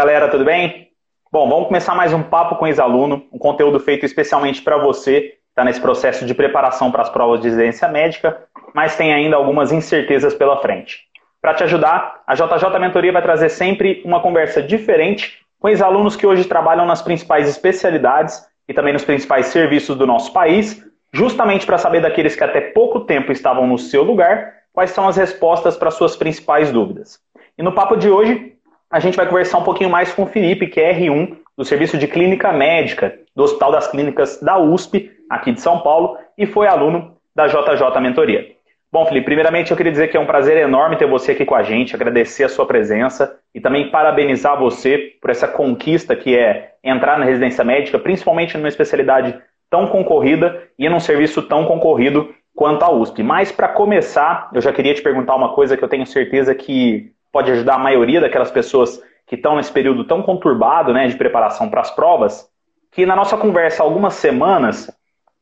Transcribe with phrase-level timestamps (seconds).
[0.00, 0.88] galera, tudo bem?
[1.30, 5.36] Bom, vamos começar mais um papo com ex-aluno, um conteúdo feito especialmente para você que
[5.50, 8.44] está nesse processo de preparação para as provas de residência médica,
[8.74, 11.00] mas tem ainda algumas incertezas pela frente.
[11.38, 16.26] Para te ajudar, a JJ Mentoria vai trazer sempre uma conversa diferente com ex-alunos que
[16.26, 20.82] hoje trabalham nas principais especialidades e também nos principais serviços do nosso país,
[21.12, 25.18] justamente para saber daqueles que até pouco tempo estavam no seu lugar, quais são as
[25.18, 27.20] respostas para suas principais dúvidas.
[27.58, 28.56] E no papo de hoje,
[28.90, 31.96] a gente vai conversar um pouquinho mais com o Felipe, que é R1 do Serviço
[31.96, 36.66] de Clínica Médica do Hospital das Clínicas da USP, aqui de São Paulo, e foi
[36.66, 38.46] aluno da JJ Mentoria.
[38.92, 41.54] Bom, Felipe, primeiramente eu queria dizer que é um prazer enorme ter você aqui com
[41.54, 46.72] a gente, agradecer a sua presença e também parabenizar você por essa conquista que é
[46.82, 52.82] entrar na residência médica, principalmente numa especialidade tão concorrida e num serviço tão concorrido quanto
[52.82, 53.22] a USP.
[53.22, 57.12] Mas para começar, eu já queria te perguntar uma coisa que eu tenho certeza que
[57.32, 61.68] pode ajudar a maioria daquelas pessoas que estão nesse período tão conturbado né, de preparação
[61.68, 62.48] para as provas,
[62.90, 64.90] que na nossa conversa há algumas semanas,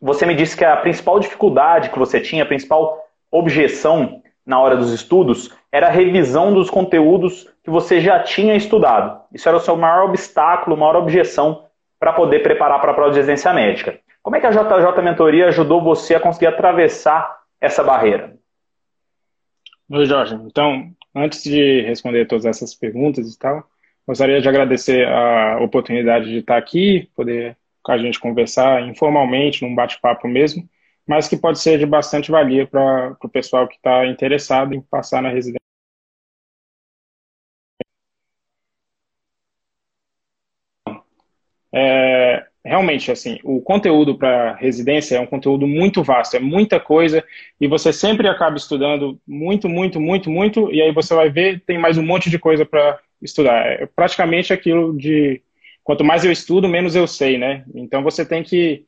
[0.00, 4.76] você me disse que a principal dificuldade que você tinha, a principal objeção na hora
[4.76, 9.20] dos estudos era a revisão dos conteúdos que você já tinha estudado.
[9.32, 11.64] Isso era o seu maior obstáculo, maior objeção
[11.98, 13.98] para poder preparar para a prova de residência médica.
[14.22, 18.36] Como é que a JJ Mentoria ajudou você a conseguir atravessar essa barreira?
[19.90, 20.34] Oi, Jorge.
[20.44, 23.68] Então, antes de responder todas essas perguntas e tal,
[24.06, 29.74] gostaria de agradecer a oportunidade de estar aqui, poder com a gente conversar informalmente, num
[29.74, 30.68] bate-papo mesmo,
[31.06, 35.22] mas que pode ser de bastante valia para o pessoal que está interessado em passar
[35.22, 35.58] na residência.
[41.72, 42.17] É,
[42.68, 47.24] realmente, assim, o conteúdo para residência é um conteúdo muito vasto, é muita coisa,
[47.60, 51.78] e você sempre acaba estudando muito, muito, muito, muito, e aí você vai ver, tem
[51.78, 53.66] mais um monte de coisa para estudar.
[53.66, 55.42] É praticamente aquilo de
[55.82, 57.64] quanto mais eu estudo, menos eu sei, né?
[57.74, 58.84] Então você tem que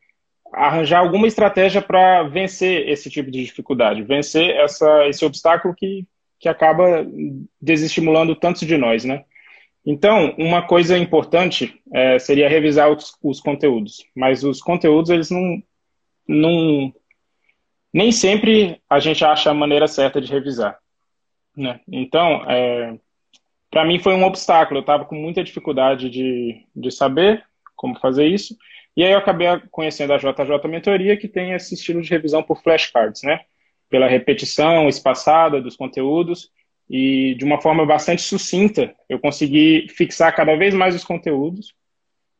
[0.53, 6.07] arranjar alguma estratégia para vencer esse tipo de dificuldade, vencer essa, esse obstáculo que,
[6.39, 7.07] que acaba
[7.61, 9.25] desestimulando tantos de nós, né?
[9.85, 15.63] Então, uma coisa importante é, seria revisar os, os, conteúdos, mas os conteúdos, eles não,
[16.29, 16.93] não...
[17.93, 20.79] Nem sempre a gente acha a maneira certa de revisar,
[21.57, 21.81] né?
[21.91, 22.99] Então, é,
[23.71, 28.27] para mim foi um obstáculo, eu estava com muita dificuldade de, de saber como fazer
[28.27, 28.57] isso,
[28.97, 32.63] e aí eu acabei conhecendo a JJ Mentoria, que tem esse estilo de revisão por
[32.63, 33.41] flashcards, né?
[33.89, 36.51] Pela repetição espaçada dos conteúdos
[36.91, 41.73] e de uma forma bastante sucinta, eu consegui fixar cada vez mais os conteúdos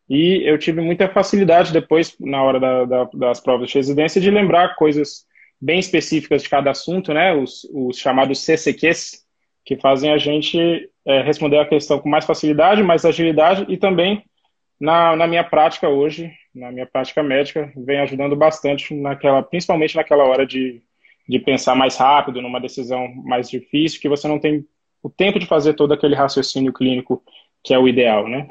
[0.09, 4.29] e eu tive muita facilidade depois, na hora da, da, das provas de residência, de
[4.29, 5.25] lembrar coisas
[5.61, 7.33] bem específicas de cada assunto, né?
[7.33, 9.25] Os, os chamados CCQs,
[9.65, 14.25] que fazem a gente é, responder a questão com mais facilidade, mais agilidade e também
[14.81, 20.25] na, na minha prática hoje, na minha prática médica, vem ajudando bastante, naquela, principalmente naquela
[20.25, 20.83] hora de,
[21.31, 24.65] de pensar mais rápido, numa decisão mais difícil, que você não tem
[25.01, 27.23] o tempo de fazer todo aquele raciocínio clínico
[27.63, 28.49] que é o ideal, né?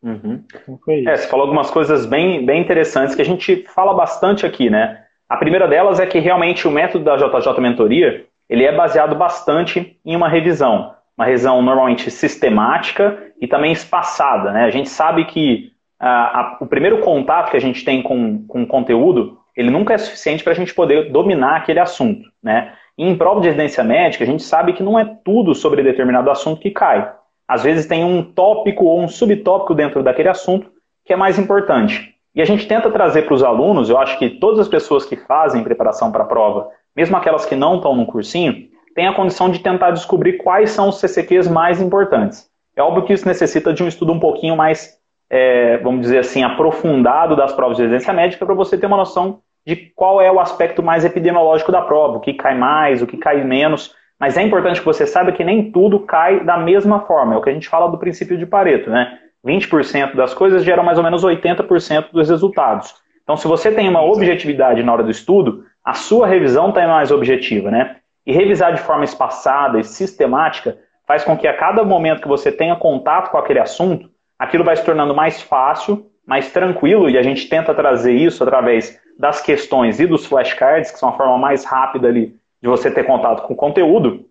[0.00, 0.44] Uhum.
[0.68, 4.70] Então é, você falou algumas coisas bem, bem interessantes que a gente fala bastante aqui,
[4.70, 5.04] né?
[5.28, 9.98] A primeira delas é que realmente o método da JJ Mentoria, ele é baseado bastante
[10.04, 10.94] em uma revisão.
[11.18, 14.64] Uma revisão normalmente sistemática e também espaçada, né?
[14.64, 18.66] A gente sabe que a, o primeiro contato que a gente tem com, com o
[18.66, 22.72] conteúdo, ele nunca é suficiente para a gente poder dominar aquele assunto, né?
[22.96, 26.30] E em prova de residência médica, a gente sabe que não é tudo sobre determinado
[26.30, 27.10] assunto que cai.
[27.48, 30.70] Às vezes tem um tópico ou um subtópico dentro daquele assunto
[31.04, 32.14] que é mais importante.
[32.34, 35.16] E a gente tenta trazer para os alunos, eu acho que todas as pessoas que
[35.16, 39.50] fazem preparação para a prova, mesmo aquelas que não estão no cursinho, têm a condição
[39.50, 42.48] de tentar descobrir quais são os CCQs mais importantes.
[42.76, 44.99] É óbvio que isso necessita de um estudo um pouquinho mais
[45.30, 49.38] é, vamos dizer assim, aprofundado das provas de residência médica para você ter uma noção
[49.64, 53.16] de qual é o aspecto mais epidemiológico da prova, o que cai mais, o que
[53.16, 53.94] cai menos.
[54.18, 57.34] Mas é importante que você saiba que nem tudo cai da mesma forma.
[57.34, 59.18] É o que a gente fala do princípio de Pareto, né?
[59.46, 62.94] 20% das coisas geram mais ou menos 80% dos resultados.
[63.22, 67.10] Então, se você tem uma objetividade na hora do estudo, a sua revisão está mais
[67.10, 67.96] objetiva, né?
[68.26, 70.76] E revisar de forma espaçada e sistemática
[71.06, 74.09] faz com que a cada momento que você tenha contato com aquele assunto,
[74.40, 78.98] aquilo vai se tornando mais fácil, mais tranquilo, e a gente tenta trazer isso através
[79.18, 83.04] das questões e dos flashcards, que são a forma mais rápida ali de você ter
[83.04, 84.24] contato com o conteúdo,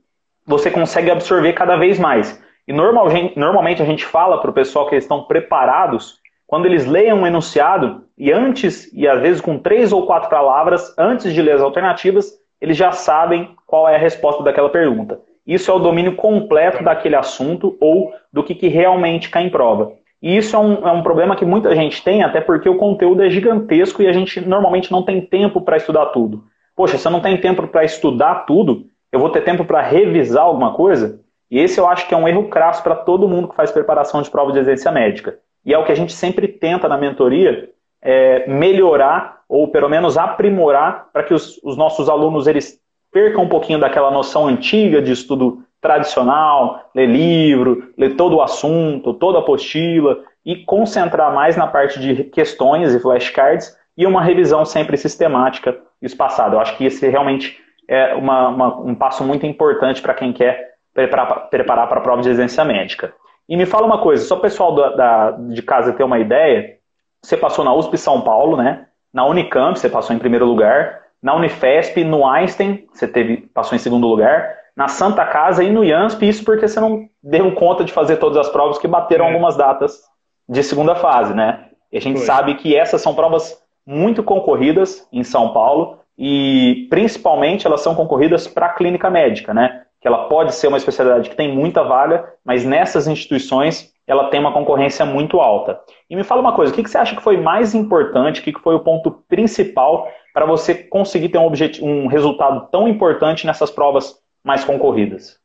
[0.46, 2.42] você consegue absorver cada vez mais.
[2.68, 6.18] E normalmente a gente fala para o pessoal que eles estão preparados,
[6.48, 10.92] quando eles leiam um enunciado, e antes, e às vezes com três ou quatro palavras,
[10.98, 15.20] antes de ler as alternativas, eles já sabem qual é a resposta daquela pergunta.
[15.46, 19.99] isso é o domínio completo daquele assunto ou do que, que realmente cai em prova.
[20.22, 23.24] E isso é um, é um problema que muita gente tem, até porque o conteúdo
[23.24, 26.44] é gigantesco e a gente normalmente não tem tempo para estudar tudo.
[26.76, 30.44] Poxa, se eu não tenho tempo para estudar tudo, eu vou ter tempo para revisar
[30.44, 31.22] alguma coisa?
[31.50, 34.22] E esse eu acho que é um erro crasso para todo mundo que faz preparação
[34.22, 35.40] de prova de exercício médica.
[35.66, 37.70] E é o que a gente sempre tenta na mentoria,
[38.02, 42.80] é melhorar ou pelo menos aprimorar para que os, os nossos alunos eles
[43.12, 49.14] percam um pouquinho daquela noção antiga de estudo tradicional, ler livro, ler todo o assunto,
[49.14, 54.66] toda a apostila e concentrar mais na parte de questões e flashcards e uma revisão
[54.66, 56.56] sempre sistemática e espaçada.
[56.56, 60.76] Eu acho que esse realmente é uma, uma, um passo muito importante para quem quer
[60.94, 63.14] preparar, preparar para a prova de residência médica.
[63.48, 66.78] E me fala uma coisa, só o pessoal da, da, de casa ter uma ideia,
[67.22, 68.86] você passou na USP São Paulo, né?
[69.14, 71.02] Na Unicamp, você passou em primeiro lugar.
[71.22, 74.56] Na Unifesp, no Einstein, você teve, passou em segundo lugar.
[74.80, 78.38] Na Santa Casa e no IANSP, isso porque você não deu conta de fazer todas
[78.38, 79.28] as provas que bateram é.
[79.28, 80.00] algumas datas
[80.48, 81.66] de segunda fase, né?
[81.92, 82.26] E a gente Foi.
[82.26, 88.48] sabe que essas são provas muito concorridas em São Paulo e principalmente elas são concorridas
[88.48, 89.82] para a clínica médica, né?
[90.00, 94.40] Que ela pode ser uma especialidade que tem muita vaga, mas nessas instituições ela tem
[94.40, 95.78] uma concorrência muito alta.
[96.10, 98.54] E me fala uma coisa, o que, você acha que foi mais importante, o que,
[98.54, 104.18] foi o ponto principal para você conseguir ter um, um resultado tão importante nessas provas
[104.44, 105.40] mais concorridas?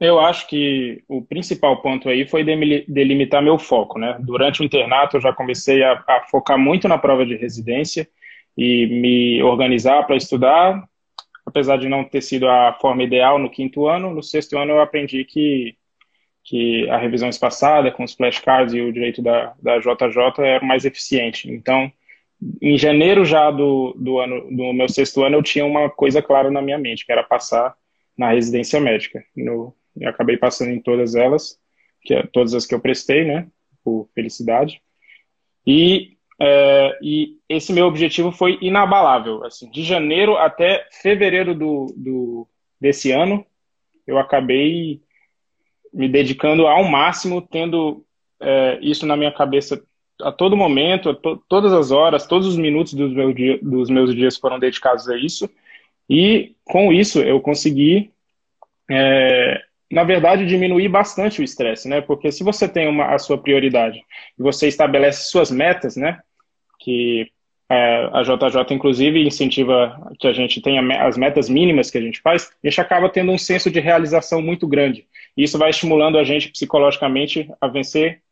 [0.00, 4.16] Eu acho que o principal ponto aí foi delimitar meu foco, né?
[4.20, 8.08] Durante o internato eu já comecei a, a focar muito na prova de residência
[8.56, 10.84] e me organizar para estudar,
[11.46, 14.80] apesar de não ter sido a forma ideal no quinto ano, no sexto ano eu
[14.80, 15.76] aprendi que
[16.44, 20.84] que a revisão espaçada com os flashcards e o direito da, da JJ era mais
[20.84, 21.50] eficiente.
[21.50, 21.90] Então,
[22.60, 26.50] em janeiro já do, do ano do meu sexto ano, eu tinha uma coisa clara
[26.50, 27.74] na minha mente, que era passar
[28.16, 29.24] na residência médica.
[29.36, 31.58] No, eu acabei passando em todas elas,
[32.02, 33.46] que é, todas as que eu prestei, né,
[33.82, 34.82] por felicidade.
[35.66, 39.44] E, é, e esse meu objetivo foi inabalável.
[39.44, 42.48] Assim, de janeiro até fevereiro do, do,
[42.80, 43.44] desse ano,
[44.06, 45.00] eu acabei
[45.92, 48.04] me dedicando ao máximo, tendo
[48.40, 49.82] é, isso na minha cabeça
[50.22, 53.90] a todo momento, a to todas as horas, todos os minutos dos, meu dia, dos
[53.90, 55.48] meus dias foram dedicados a isso.
[56.08, 58.10] E com isso eu consegui,
[58.90, 62.00] é, na verdade, diminuir bastante o estresse, né?
[62.00, 64.02] Porque se você tem uma, a sua prioridade
[64.38, 66.20] e você estabelece suas metas, né?
[66.78, 67.30] Que
[67.70, 72.20] é, a JJ, inclusive, incentiva que a gente tenha as metas mínimas que a gente
[72.20, 75.06] faz, a gente acaba tendo um senso de realização muito grande.
[75.36, 78.22] E isso vai estimulando a gente psicologicamente a vencer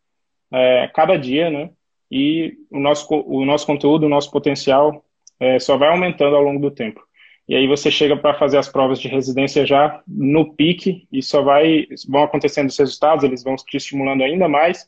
[0.52, 1.70] é, cada dia, né?
[2.10, 5.04] E o nosso, o nosso conteúdo, o nosso potencial
[5.40, 7.00] é, só vai aumentando ao longo do tempo.
[7.48, 11.42] E aí você chega para fazer as provas de residência já no pique e só
[11.42, 14.86] vai vão acontecendo os resultados, eles vão te estimulando ainda mais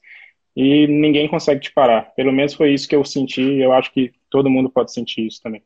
[0.57, 2.13] e ninguém consegue te parar.
[2.15, 5.27] Pelo menos foi isso que eu senti e eu acho que todo mundo pode sentir
[5.27, 5.63] isso também.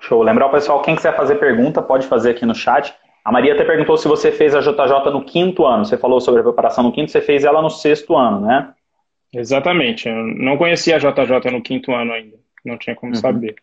[0.00, 0.22] Show.
[0.22, 2.94] Lembrar o pessoal, quem quiser fazer pergunta, pode fazer aqui no chat.
[3.24, 5.84] A Maria até perguntou se você fez a JJ no quinto ano.
[5.84, 8.72] Você falou sobre a preparação no quinto, você fez ela no sexto ano, né?
[9.32, 10.08] Exatamente.
[10.08, 12.36] Eu não conhecia a JJ no quinto ano ainda.
[12.64, 13.18] Não tinha como uhum.
[13.18, 13.56] saber.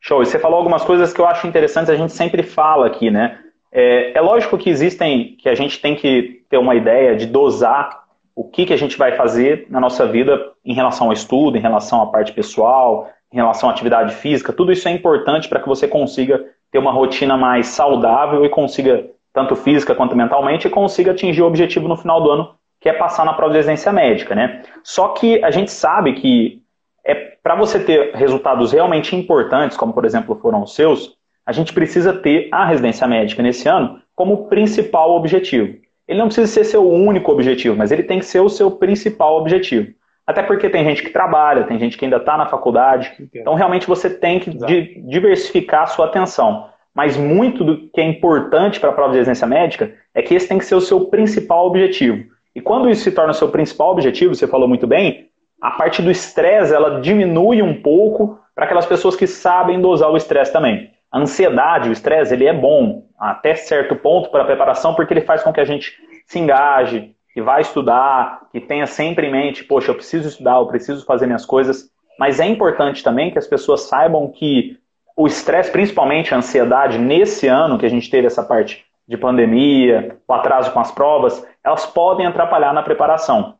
[0.00, 0.22] Show.
[0.22, 3.38] E você falou algumas coisas que eu acho interessantes, a gente sempre fala aqui, né?
[3.70, 8.02] É, é lógico que existem, que a gente tem que ter uma ideia de dosar
[8.34, 11.60] o que, que a gente vai fazer na nossa vida em relação ao estudo, em
[11.60, 14.52] relação à parte pessoal, em relação à atividade física.
[14.52, 19.06] Tudo isso é importante para que você consiga ter uma rotina mais saudável e consiga,
[19.32, 22.92] tanto física quanto mentalmente, e consiga atingir o objetivo no final do ano, que é
[22.92, 24.62] passar na prova de residência médica, né?
[24.82, 26.60] Só que a gente sabe que
[27.06, 31.72] é para você ter resultados realmente importantes, como por exemplo foram os seus, a gente
[31.72, 35.76] precisa ter a residência médica nesse ano como principal objetivo.
[36.08, 39.38] Ele não precisa ser seu único objetivo, mas ele tem que ser o seu principal
[39.38, 39.92] objetivo.
[40.26, 43.12] Até porque tem gente que trabalha, tem gente que ainda está na faculdade.
[43.34, 46.68] Então, realmente, você tem que di diversificar a sua atenção.
[46.94, 50.48] Mas muito do que é importante para a prova de residência médica é que esse
[50.48, 52.31] tem que ser o seu principal objetivo.
[52.54, 55.28] E quando isso se torna seu principal objetivo, você falou muito bem,
[55.60, 60.16] a parte do estresse ela diminui um pouco para aquelas pessoas que sabem dosar o
[60.16, 60.90] estresse também.
[61.10, 65.20] A ansiedade, o estresse, ele é bom até certo ponto para a preparação, porque ele
[65.20, 65.92] faz com que a gente
[66.26, 70.66] se engaje, que vai estudar, que tenha sempre em mente, poxa, eu preciso estudar, eu
[70.66, 71.90] preciso fazer minhas coisas.
[72.18, 74.76] Mas é importante também que as pessoas saibam que
[75.16, 80.16] o estresse, principalmente a ansiedade, nesse ano que a gente teve essa parte de pandemia,
[80.26, 83.54] o atraso com as provas, elas podem atrapalhar na preparação.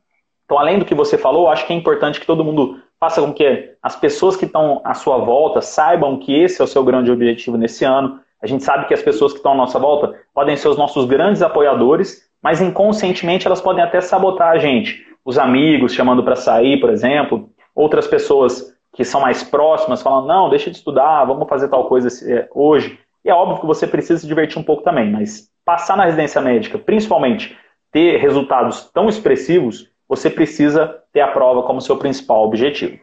[0.45, 3.33] Então, além do que você falou, acho que é importante que todo mundo faça com
[3.33, 7.11] que as pessoas que estão à sua volta saibam que esse é o seu grande
[7.11, 8.21] objetivo nesse ano.
[8.43, 11.05] A gente sabe que as pessoas que estão à nossa volta podem ser os nossos
[11.07, 15.07] grandes apoiadores, mas inconscientemente elas podem até sabotar a gente.
[15.25, 20.51] Os amigos chamando para sair, por exemplo, outras pessoas que são mais próximas falando: não,
[20.51, 22.99] deixa de estudar, vamos fazer tal coisa eh, hoje.
[23.25, 26.41] E é óbvio que você precisa se divertir um pouco também, mas passar na residência
[26.41, 27.57] médica, principalmente
[27.93, 32.99] ter resultados tão expressivos, você precisa ter a prova como seu principal objetivo.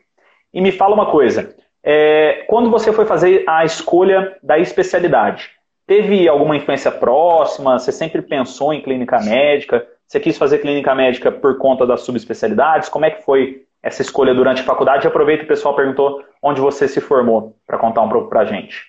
[0.54, 5.52] E me fala uma coisa: é, quando você foi fazer a escolha da especialidade,
[5.88, 7.78] teve alguma influência próxima?
[7.78, 9.88] Você sempre pensou em clínica médica?
[10.08, 12.90] Você quis fazer clínica médica por conta das subespecialidades?
[12.90, 15.08] Como é que foi essa escolha durante a faculdade?
[15.08, 18.88] Aproveita o pessoal perguntou onde você se formou, para contar um pouco para a gente.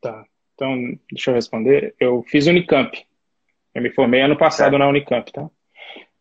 [0.00, 0.24] Tá,
[0.54, 0.74] então
[1.10, 1.94] deixa eu responder.
[2.00, 3.05] Eu fiz Unicamp.
[3.76, 4.78] Eu me formei ano passado certo.
[4.78, 5.42] na Unicamp, tá?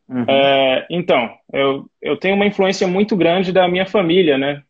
[0.09, 0.25] Uhum.
[0.27, 4.61] É, então, eu, eu tenho uma influência muito grande da minha família, né?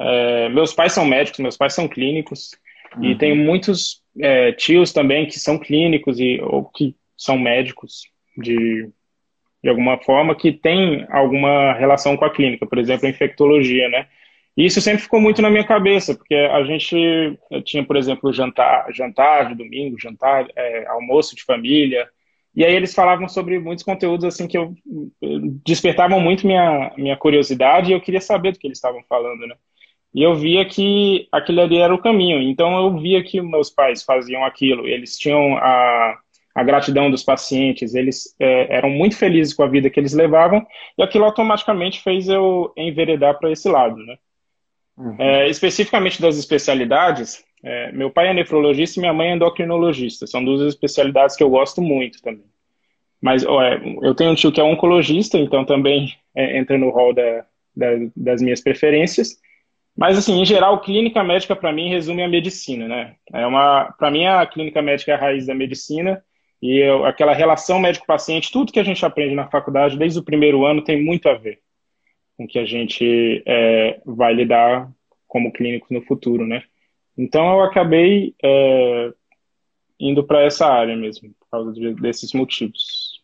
[0.00, 2.50] É, meus pais são médicos, meus pais são clínicos,
[2.96, 3.04] uhum.
[3.04, 8.02] e tenho muitos é, tios também que são clínicos e, ou que são médicos
[8.36, 8.90] de,
[9.62, 14.08] de alguma forma que tem alguma relação com a clínica, por exemplo, a infectologia, né?
[14.56, 18.92] E isso sempre ficou muito na minha cabeça, porque a gente tinha, por exemplo, jantar,
[18.92, 22.08] jantar de domingo, jantar, é, almoço de família,
[22.56, 24.74] e aí eles falavam sobre muitos conteúdos assim que eu
[25.64, 29.56] despertavam muito minha, minha curiosidade e eu queria saber do que eles estavam falando, né?
[30.14, 32.40] E eu via que aquele ali era o caminho.
[32.40, 34.86] Então eu via que meus pais faziam aquilo.
[34.86, 36.16] Eles tinham a,
[36.54, 40.64] a gratidão dos pacientes, eles é, eram muito felizes com a vida que eles levavam,
[40.96, 43.96] e aquilo automaticamente fez eu enveredar para esse lado.
[43.96, 44.16] Né?
[44.96, 45.16] Uhum.
[45.18, 50.26] É, especificamente das especialidades, é, meu pai é nefrologista e minha mãe é endocrinologista.
[50.26, 52.44] São duas especialidades que eu gosto muito também.
[53.20, 56.90] Mas ó, é, eu tenho um tio que é oncologista, então também é, entra no
[56.90, 59.36] rol da, da, das minhas preferências.
[59.96, 63.14] Mas, assim, em geral, clínica médica, para mim, resume a medicina, né?
[63.32, 66.22] É uma, para mim, a clínica médica é a raiz da medicina
[66.60, 70.64] e eu, aquela relação médico-paciente, tudo que a gente aprende na faculdade, desde o primeiro
[70.64, 71.60] ano, tem muito a ver
[72.36, 74.90] com que a gente é, vai lidar
[75.26, 76.62] como clínico no futuro, né?
[77.16, 79.12] Então, eu acabei é,
[79.98, 83.22] indo para essa área mesmo, por causa de, desses motivos.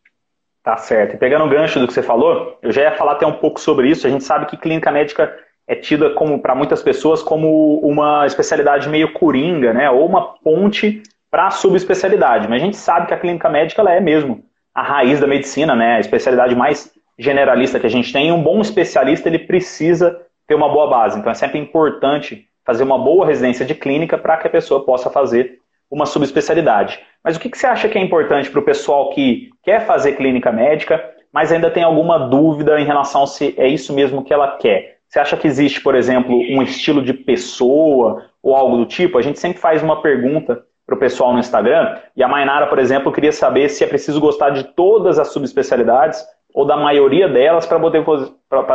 [0.62, 1.14] Tá certo.
[1.14, 3.58] E pegando o gancho do que você falou, eu já ia falar até um pouco
[3.58, 4.06] sobre isso.
[4.06, 5.36] A gente sabe que clínica médica
[5.66, 9.90] é tida como para muitas pessoas como uma especialidade meio coringa, né?
[9.90, 12.48] Ou uma ponte para a subespecialidade.
[12.48, 15.74] Mas a gente sabe que a clínica médica ela é mesmo a raiz da medicina,
[15.74, 15.96] né?
[15.96, 18.32] A especialidade mais generalista que a gente tem.
[18.32, 21.18] Um bom especialista ele precisa ter uma boa base.
[21.18, 25.10] Então é sempre importante fazer uma boa residência de clínica para que a pessoa possa
[25.10, 25.58] fazer
[25.90, 27.00] uma subespecialidade.
[27.22, 30.12] Mas o que, que você acha que é importante para o pessoal que quer fazer
[30.12, 34.56] clínica médica, mas ainda tem alguma dúvida em relação se é isso mesmo que ela
[34.56, 34.98] quer?
[35.06, 39.18] Você acha que existe, por exemplo, um estilo de pessoa ou algo do tipo?
[39.18, 42.78] A gente sempre faz uma pergunta para o pessoal no Instagram e a Mainara, por
[42.78, 47.66] exemplo, queria saber se é preciso gostar de todas as subespecialidades ou da maioria delas
[47.66, 48.04] para poder,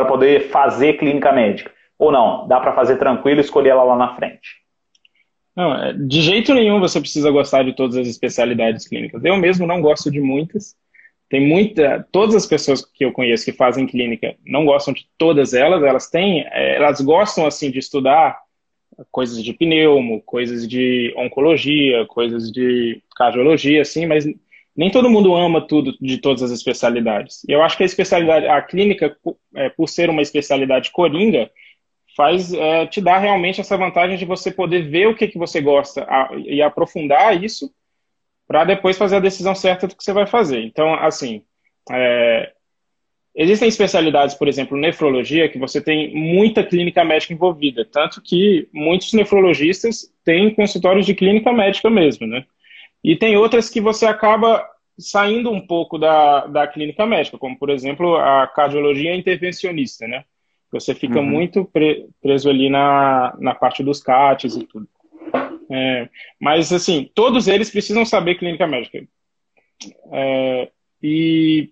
[0.07, 1.71] poder fazer clínica médica.
[1.97, 4.65] Ou não, dá para fazer tranquilo e escolher ela lá na frente.
[5.55, 9.23] Não, é, de jeito nenhum você precisa gostar de todas as especialidades clínicas.
[9.23, 10.75] Eu mesmo não gosto de muitas.
[11.29, 15.53] Tem muita, todas as pessoas que eu conheço que fazem clínica não gostam de todas
[15.53, 18.37] elas, elas têm, é, elas gostam assim de estudar
[19.11, 24.25] coisas de pneumo, coisas de oncologia, coisas de cardiologia, assim, mas
[24.75, 27.45] nem todo mundo ama tudo de todas as especialidades.
[27.47, 29.15] Eu acho que a especialidade, a clínica,
[29.55, 31.49] é, por ser uma especialidade coringa,
[32.15, 35.61] faz é, te dá realmente essa vantagem de você poder ver o que, que você
[35.61, 37.71] gosta a, e aprofundar isso
[38.47, 40.61] para depois fazer a decisão certa do que você vai fazer.
[40.63, 41.43] Então, assim,
[41.91, 42.51] é,
[43.33, 49.13] existem especialidades, por exemplo, nefrologia, que você tem muita clínica médica envolvida, tanto que muitos
[49.13, 52.45] nefrologistas têm consultórios de clínica médica mesmo, né?
[53.05, 57.69] E tem outras que você acaba saindo um pouco da, da clínica médica, como, por
[57.69, 60.25] exemplo, a cardiologia intervencionista, né?
[60.71, 61.25] Você fica uhum.
[61.25, 64.89] muito pre, preso ali na, na parte dos CATs e tudo.
[65.69, 66.09] É,
[66.41, 69.07] mas, assim, todos eles precisam saber clínica médica.
[70.11, 70.71] É,
[71.03, 71.69] e,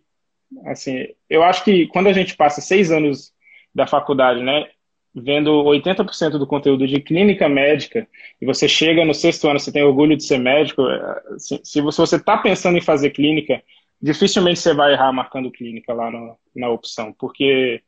[0.68, 3.34] assim, eu acho que quando a gente passa seis anos
[3.74, 4.70] da faculdade, né,
[5.15, 8.08] vendo 80% do conteúdo de clínica médica,
[8.41, 10.82] e você chega no sexto ano, você tem orgulho de ser médico,
[11.36, 13.62] assim, se você está pensando em fazer clínica,
[14.01, 17.82] dificilmente você vai errar marcando clínica lá no, na opção, porque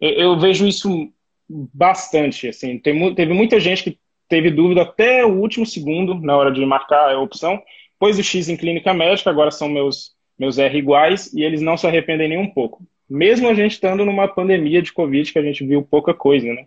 [0.00, 1.12] eu, eu, vejo isso
[1.48, 3.98] bastante, assim, tem, teve muita gente que
[4.28, 7.62] teve dúvida até o último segundo na hora de marcar a opção,
[7.98, 11.76] pôs o X em clínica médica, agora são meus, meus R iguais, e eles não
[11.76, 12.82] se arrependem nem um pouco.
[13.08, 16.66] Mesmo a gente estando numa pandemia de Covid, que a gente viu pouca coisa, né?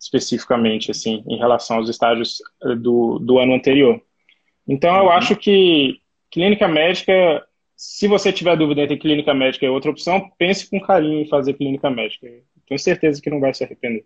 [0.00, 4.00] Especificamente, assim, em relação aos estágios eh, do, do ano anterior.
[4.66, 5.10] Então, eu uhum.
[5.10, 7.44] acho que clínica médica,
[7.76, 11.54] se você tiver dúvida entre clínica médica e outra opção, pense com carinho em fazer
[11.54, 12.26] clínica médica.
[12.66, 14.04] Tenho certeza que não vai se arrepender.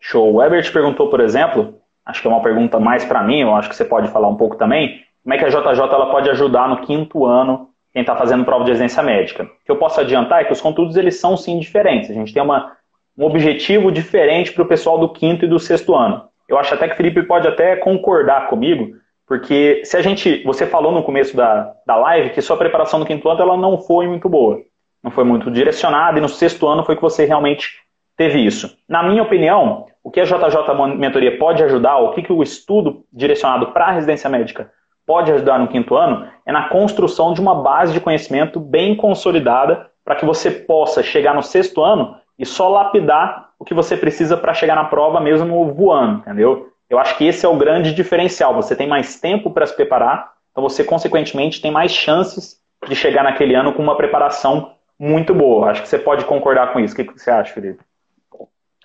[0.00, 0.34] Show.
[0.34, 3.68] O Ebert perguntou, por exemplo, acho que é uma pergunta mais para mim, eu acho
[3.68, 6.68] que você pode falar um pouco também, como é que a JJ ela pode ajudar
[6.68, 7.68] no quinto ano
[7.98, 9.42] quem está fazendo prova de residência médica?
[9.42, 12.08] O que eu posso adiantar é que os conteúdos eles são sim diferentes.
[12.08, 12.76] A gente tem uma,
[13.16, 16.22] um objetivo diferente para o pessoal do quinto e do sexto ano.
[16.48, 18.94] Eu acho até que o Felipe pode até concordar comigo,
[19.26, 23.04] porque se a gente, você falou no começo da, da live que sua preparação no
[23.04, 24.60] quinto ano ela não foi muito boa,
[25.02, 27.80] não foi muito direcionada e no sexto ano foi que você realmente
[28.16, 28.78] teve isso.
[28.88, 33.04] Na minha opinião, o que a JJ Mentoria pode ajudar, o que, que o estudo
[33.12, 34.70] direcionado para a residência médica
[35.08, 39.90] pode ajudar no quinto ano, é na construção de uma base de conhecimento bem consolidada
[40.04, 44.36] para que você possa chegar no sexto ano e só lapidar o que você precisa
[44.36, 46.68] para chegar na prova mesmo voando, entendeu?
[46.90, 48.54] Eu acho que esse é o grande diferencial.
[48.54, 53.24] Você tem mais tempo para se preparar, então você, consequentemente, tem mais chances de chegar
[53.24, 55.70] naquele ano com uma preparação muito boa.
[55.70, 56.92] Acho que você pode concordar com isso.
[56.92, 57.82] O que você acha, Felipe?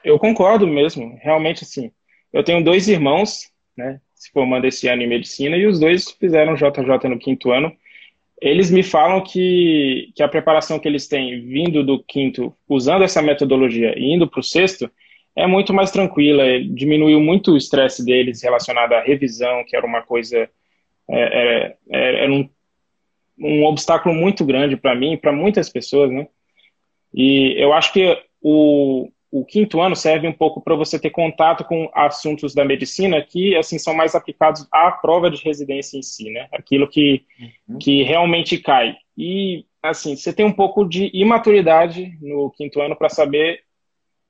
[0.04, 1.92] Eu concordo mesmo, realmente assim.
[2.32, 6.56] Eu tenho dois irmãos, né, se formando esse ano em medicina, e os dois fizeram
[6.56, 7.76] JJ no quinto ano.
[8.42, 13.22] Eles me falam que, que a preparação que eles têm vindo do quinto, usando essa
[13.22, 14.90] metodologia e indo para o sexto,
[15.36, 20.02] é muito mais tranquila, diminuiu muito o estresse deles relacionado à revisão, que era uma
[20.02, 20.50] coisa,
[21.10, 22.50] é, é, era um,
[23.38, 26.28] um obstáculo muito grande para mim para muitas pessoas, né?
[27.14, 31.64] E eu acho que o, o quinto ano serve um pouco para você ter contato
[31.64, 36.30] com assuntos da medicina que assim são mais aplicados à prova de residência em si,
[36.30, 36.48] né?
[36.52, 37.26] Aquilo que,
[37.68, 37.80] uhum.
[37.80, 38.96] que realmente cai.
[39.18, 43.62] E assim, você tem um pouco de imaturidade no quinto ano para saber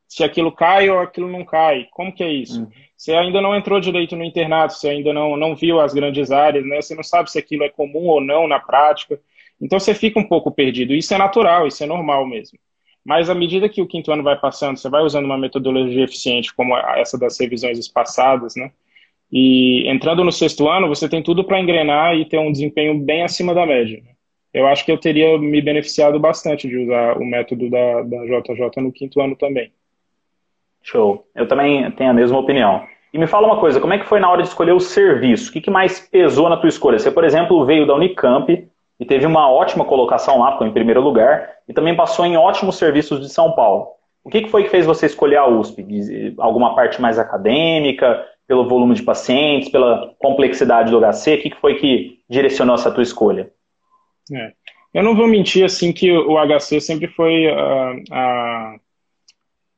[0.08, 1.86] se aquilo cai ou aquilo não cai.
[1.92, 2.62] Como que é isso?
[2.62, 2.70] Uhum.
[2.96, 6.66] Você ainda não entrou direito no internato, você ainda não, não viu as grandes áreas,
[6.66, 6.82] né?
[6.82, 9.20] Você não sabe se aquilo é comum ou não na prática.
[9.60, 10.94] Então você fica um pouco perdido.
[10.94, 12.58] Isso é natural, isso é normal mesmo.
[13.06, 16.54] Mas à medida que o quinto ano vai passando, você vai usando uma metodologia eficiente
[16.54, 18.72] como essa das revisões espaçadas, né?
[19.32, 23.24] E entrando no sexto ano, você tem tudo para engrenar e ter um desempenho bem
[23.24, 24.02] acima da média.
[24.54, 28.82] Eu acho que eu teria me beneficiado bastante de usar o método da, da JJ
[28.82, 29.72] no quinto ano também.
[30.84, 31.26] Show.
[31.34, 32.86] Eu também tenho a mesma opinião.
[33.12, 35.50] E me fala uma coisa, como é que foi na hora de escolher o serviço?
[35.50, 37.00] O que, que mais pesou na tua escolha?
[37.00, 38.68] Você, por exemplo, veio da Unicamp,
[39.00, 42.78] e teve uma ótima colocação lá, ficou em primeiro lugar, e também passou em ótimos
[42.78, 43.88] serviços de São Paulo.
[44.24, 45.86] O que, foi que fez você escolher a USP?
[46.38, 51.36] Alguma parte mais acadêmica, pelo volume de pacientes, pela complexidade do HC?
[51.36, 53.52] O que, que foi que direcionou essa tua escolha?
[54.32, 54.54] É.
[54.94, 58.76] Eu não vou mentir assim que o HC sempre foi a, a,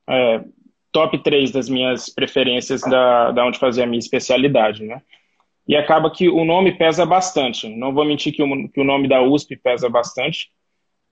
[0.07, 0.43] a
[0.91, 5.01] top 3 das minhas preferências da, da onde fazer a minha especialidade, né?
[5.67, 7.67] E acaba que o nome pesa bastante.
[7.67, 10.49] Não vou mentir que o, que o nome da USP pesa bastante,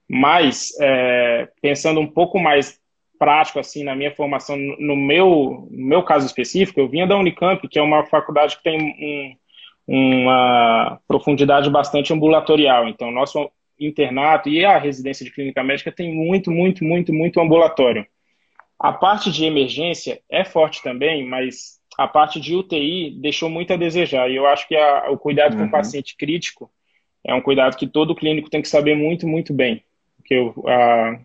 [0.08, 2.78] mas é, pensando um pouco mais
[3.18, 7.66] prático assim na minha formação, no meu, no meu caso específico, eu vinha da Unicamp,
[7.68, 9.36] que é uma faculdade que tem
[9.88, 12.88] um, uma profundidade bastante ambulatorial.
[12.88, 18.06] Então, nosso internato e a residência de clínica médica tem muito, muito, muito, muito ambulatório.
[18.78, 23.76] A parte de emergência é forte também, mas a parte de UTI deixou muito a
[23.76, 24.30] desejar.
[24.30, 25.58] E eu acho que a, o cuidado uhum.
[25.58, 25.70] com o uhum.
[25.70, 26.70] paciente crítico
[27.24, 29.82] é um cuidado que todo clínico tem que saber muito, muito bem.
[30.16, 30.34] Porque
[30.66, 31.20] a,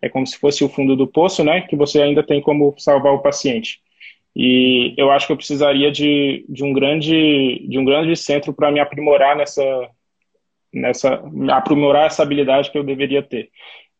[0.00, 1.62] é como se fosse o fundo do poço, né?
[1.62, 3.80] Que você ainda tem como salvar o paciente.
[4.34, 8.70] E eu acho que eu precisaria de, de um grande de um grande centro para
[8.70, 9.90] me aprimorar nessa
[10.72, 13.50] nessa aprimorar essa habilidade que eu deveria ter.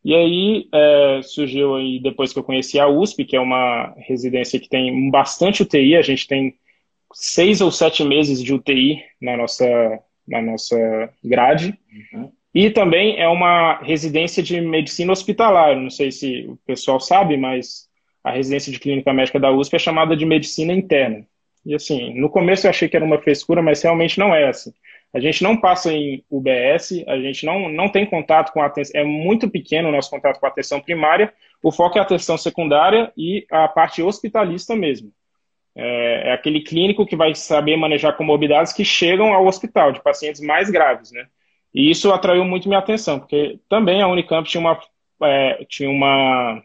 [0.05, 4.59] E aí é, surgiu aí, depois que eu conheci a USP, que é uma residência
[4.61, 6.55] que tem bastante UTI, a gente tem
[7.13, 9.67] seis ou sete meses de UTI na nossa,
[10.27, 10.77] na nossa
[11.25, 11.79] grade.
[12.13, 12.31] Uhum.
[12.55, 15.77] E também é uma residência de medicina hospitalar.
[15.77, 17.89] Não sei se o pessoal sabe, mas
[18.25, 21.27] a residência de clínica médica da USP é chamada de medicina interna.
[21.65, 24.73] E assim, no começo eu achei que era uma frescura, mas realmente não é assim.
[25.13, 29.01] A gente não passa em UBS, a gente não, não tem contato com a atenção,
[29.01, 32.37] é muito pequeno o nosso contato com a atenção primária, o foco é a atenção
[32.37, 35.11] secundária e a parte hospitalista mesmo.
[35.75, 40.41] É, é aquele clínico que vai saber manejar comorbidades que chegam ao hospital, de pacientes
[40.41, 41.27] mais graves, né?
[41.75, 44.79] E isso atraiu muito minha atenção, porque também a Unicamp tinha uma,
[45.23, 46.63] é, tinha uma,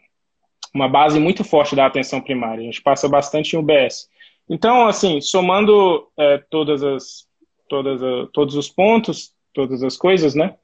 [0.74, 4.08] uma base muito forte da atenção primária, a gente passa bastante em UBS.
[4.48, 7.26] Então, assim, somando é, todas as
[7.68, 10.54] todas a, todos os pontos, todas as coisas, né?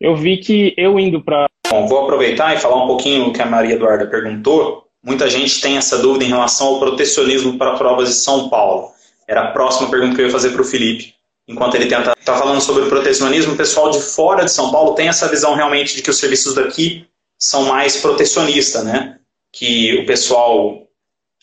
[0.00, 1.46] Eu vi que eu indo para.
[1.70, 4.88] Vou aproveitar e falar um pouquinho o que a Maria Eduarda perguntou.
[5.02, 8.90] Muita gente tem essa dúvida em relação ao protecionismo para provas de São Paulo.
[9.26, 11.14] Era a próxima pergunta que eu ia fazer para o Felipe.
[11.48, 14.94] enquanto ele tenta tá falando sobre o protecionismo, o pessoal de fora de São Paulo
[14.94, 17.06] tem essa visão realmente de que os serviços daqui
[17.38, 19.18] são mais protecionistas, né?
[19.52, 20.86] Que o pessoal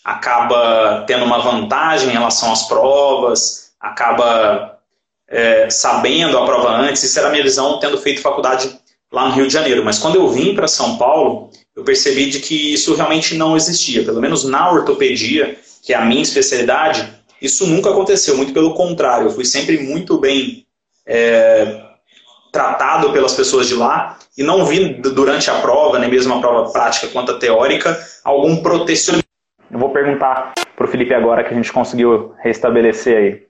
[0.04, 4.79] acaba tendo uma vantagem em relação às provas, acaba
[5.30, 7.04] é, sabendo a prova antes.
[7.04, 8.78] Isso era a minha visão tendo feito faculdade
[9.12, 9.84] lá no Rio de Janeiro.
[9.84, 14.04] Mas quando eu vim para São Paulo, eu percebi de que isso realmente não existia.
[14.04, 17.08] Pelo menos na ortopedia, que é a minha especialidade,
[17.42, 18.36] isso nunca aconteceu.
[18.36, 20.66] Muito pelo contrário, eu fui sempre muito bem
[21.06, 21.82] é,
[22.52, 26.72] tratado pelas pessoas de lá e não vi durante a prova, nem mesmo a prova
[26.72, 29.28] prática quanto a teórica, algum protecionismo.
[29.72, 33.49] Eu vou perguntar para o Felipe agora que a gente conseguiu restabelecer aí.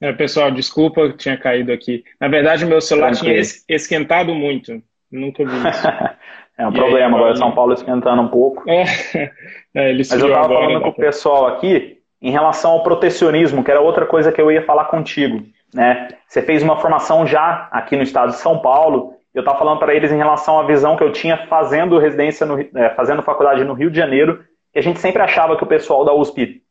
[0.00, 2.04] É, pessoal, desculpa, tinha caído aqui.
[2.20, 3.34] Na verdade, o meu celular Tranquilo.
[3.34, 4.82] tinha esquentado muito.
[5.10, 5.86] Nunca vi isso.
[6.58, 8.68] é um e problema, aí, agora São Paulo esquentando um pouco.
[8.68, 8.82] É,
[9.74, 13.80] é Mas eu estava falando com o pessoal aqui em relação ao protecionismo, que era
[13.80, 15.42] outra coisa que eu ia falar contigo.
[15.72, 16.08] Né?
[16.26, 19.14] Você fez uma formação já aqui no estado de São Paulo.
[19.34, 22.58] Eu estava falando para eles em relação à visão que eu tinha fazendo residência, no,
[22.58, 26.04] é, fazendo faculdade no Rio de Janeiro, que a gente sempre achava que o pessoal
[26.04, 26.62] da USP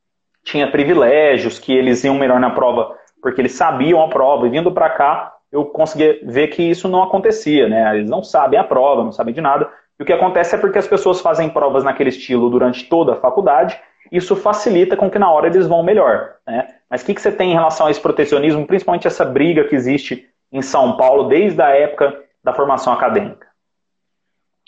[0.43, 4.71] tinha privilégios, que eles iam melhor na prova porque eles sabiam a prova, e vindo
[4.71, 7.97] para cá eu consegui ver que isso não acontecia, né?
[7.97, 9.67] Eles não sabem a prova, não sabem de nada.
[9.99, 13.15] E o que acontece é porque as pessoas fazem provas naquele estilo durante toda a
[13.15, 16.67] faculdade, isso facilita com que na hora eles vão melhor, né?
[16.87, 19.73] Mas o que, que você tem em relação a esse protecionismo, principalmente essa briga que
[19.73, 23.47] existe em São Paulo desde a época da formação acadêmica?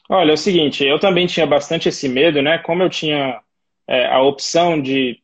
[0.09, 2.57] Olha, é o seguinte, eu também tinha bastante esse medo, né?
[2.57, 3.39] Como eu tinha
[3.87, 5.19] é, a opção de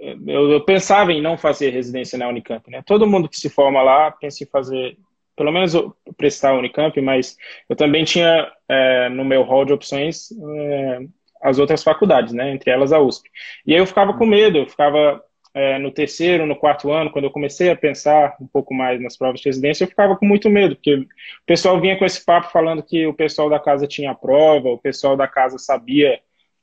[0.00, 2.82] eu, eu, pensava em não fazer residência na Unicamp, né?
[2.86, 4.96] Todo mundo que se forma lá pensa em fazer,
[5.36, 5.74] pelo menos
[6.16, 7.36] prestar a Unicamp, mas
[7.68, 11.00] eu também tinha é, no meu hall de opções é,
[11.42, 12.50] as outras faculdades, né?
[12.50, 13.28] Entre elas a USP.
[13.66, 17.24] E aí eu ficava com medo, eu ficava é, no terceiro, no quarto ano, quando
[17.24, 20.48] eu comecei a pensar um pouco mais nas provas de residência, eu ficava com muito
[20.48, 21.06] medo, porque o
[21.44, 25.16] pessoal vinha com esse papo falando que o pessoal da casa tinha prova, o pessoal
[25.16, 26.20] da casa sabia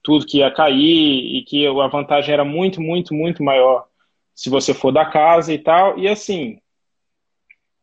[0.08, 3.86] tudo que ia cair e que a vantagem era muito, muito, muito maior
[4.34, 6.00] se você for da casa e tal.
[6.00, 6.62] E assim,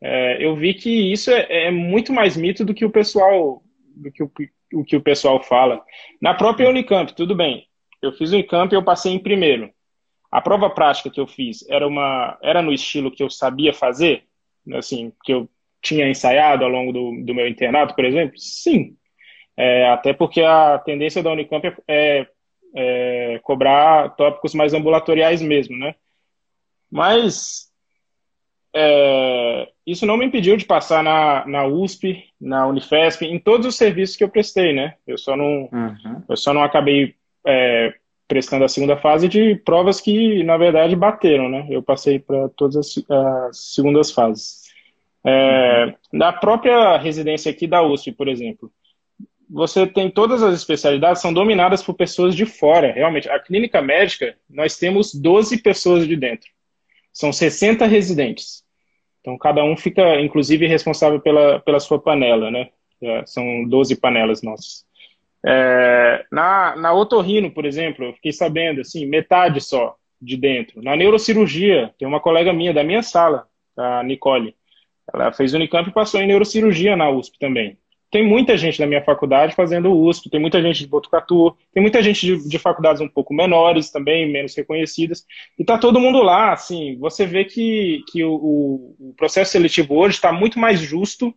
[0.01, 3.63] é, eu vi que isso é, é, muito mais mito do que o pessoal
[3.95, 4.33] do que o,
[4.73, 5.85] o, que o pessoal fala.
[6.19, 7.69] Na própria Unicamp, tudo bem.
[8.01, 9.71] Eu fiz o Unicamp e eu passei em primeiro.
[10.33, 14.25] A prova prática que eu fiz era uma era no estilo que eu sabia fazer,
[14.73, 15.47] assim, que eu
[15.83, 18.39] tinha ensaiado ao longo do, do meu internato, por exemplo?
[18.39, 18.97] Sim,
[19.57, 22.27] é, até porque a tendência da Unicamp é, é,
[22.75, 25.95] é, cobrar tópicos mais ambulatoriais mesmo, né?
[26.91, 27.71] Mas
[28.75, 33.77] é, isso não me impediu de passar na, na USP, na Unifesp, em todos os
[33.77, 34.95] serviços que eu prestei, né?
[35.07, 36.23] Eu só não, uhum.
[36.29, 37.15] eu só não acabei
[37.47, 37.95] é,
[38.27, 41.67] prestando a segunda fase de provas que, na verdade, bateram, né?
[41.71, 44.65] Eu passei para todas as, as, segundas fases.
[45.25, 45.95] É, uhum.
[46.13, 48.73] Na própria residência aqui da USP, por exemplo,
[49.55, 53.31] você tem todas as especialidades são dominadas por pessoas de fora, realmente.
[53.31, 56.51] A clínica médica, nós temos 12 pessoas de dentro.
[57.13, 58.65] São 60 residentes.
[59.21, 62.69] Então, cada um fica, inclusive, responsável pela, pela sua panela, né?
[63.01, 64.85] É, são 12 panelas nossas.
[65.47, 70.83] É, na, na otorrino, por exemplo, eu fiquei sabendo, assim, metade só de dentro.
[70.83, 74.57] Na neurocirurgia, tem uma colega minha da minha sala, a Nicole.
[75.13, 77.79] Ela fez Unicamp e passou em neurocirurgia na USP também
[78.15, 82.01] tem muita gente na minha faculdade fazendo USP, tem muita gente de Botucatu, tem muita
[82.01, 85.27] gente de, de faculdades um pouco menores também, menos reconhecidas,
[85.59, 90.15] e tá todo mundo lá, assim, você vê que, que o, o processo seletivo hoje
[90.15, 91.35] está muito mais justo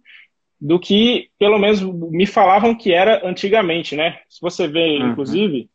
[0.62, 4.20] do que, pelo menos, me falavam que era antigamente, né?
[4.30, 5.14] Se você vê, uhum.
[5.14, 5.72] inclusive,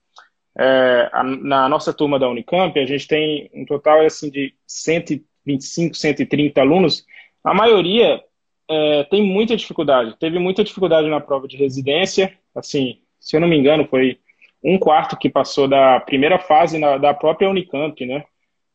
[0.56, 5.96] é, a, na nossa turma da Unicamp, a gente tem um total, assim, de 125,
[5.96, 7.04] 130 alunos,
[7.42, 8.22] a maioria
[8.68, 10.16] é, tem muita dificuldade.
[10.18, 12.36] Teve muita dificuldade na prova de residência.
[12.54, 14.18] Assim, se eu não me engano, foi
[14.62, 18.24] um quarto que passou da primeira fase na, da própria Unicamp, né?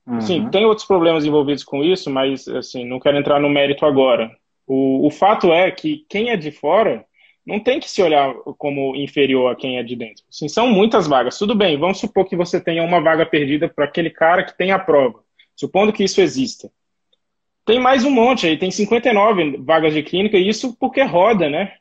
[0.10, 0.50] Assim, uhum.
[0.50, 4.32] tem outros problemas envolvidos com isso, mas assim, não quero entrar no mérito agora.
[4.65, 7.06] O, o fato é que quem é de fora
[7.45, 10.23] não tem que se olhar como inferior a quem é de dentro.
[10.30, 11.38] Assim, são muitas vagas.
[11.38, 14.71] Tudo bem, vamos supor que você tenha uma vaga perdida para aquele cara que tem
[14.71, 15.19] a prova.
[15.56, 16.69] Supondo que isso exista.
[17.67, 21.73] Tem mais um monte aí, tem 59 vagas de clínica, e isso porque roda, né?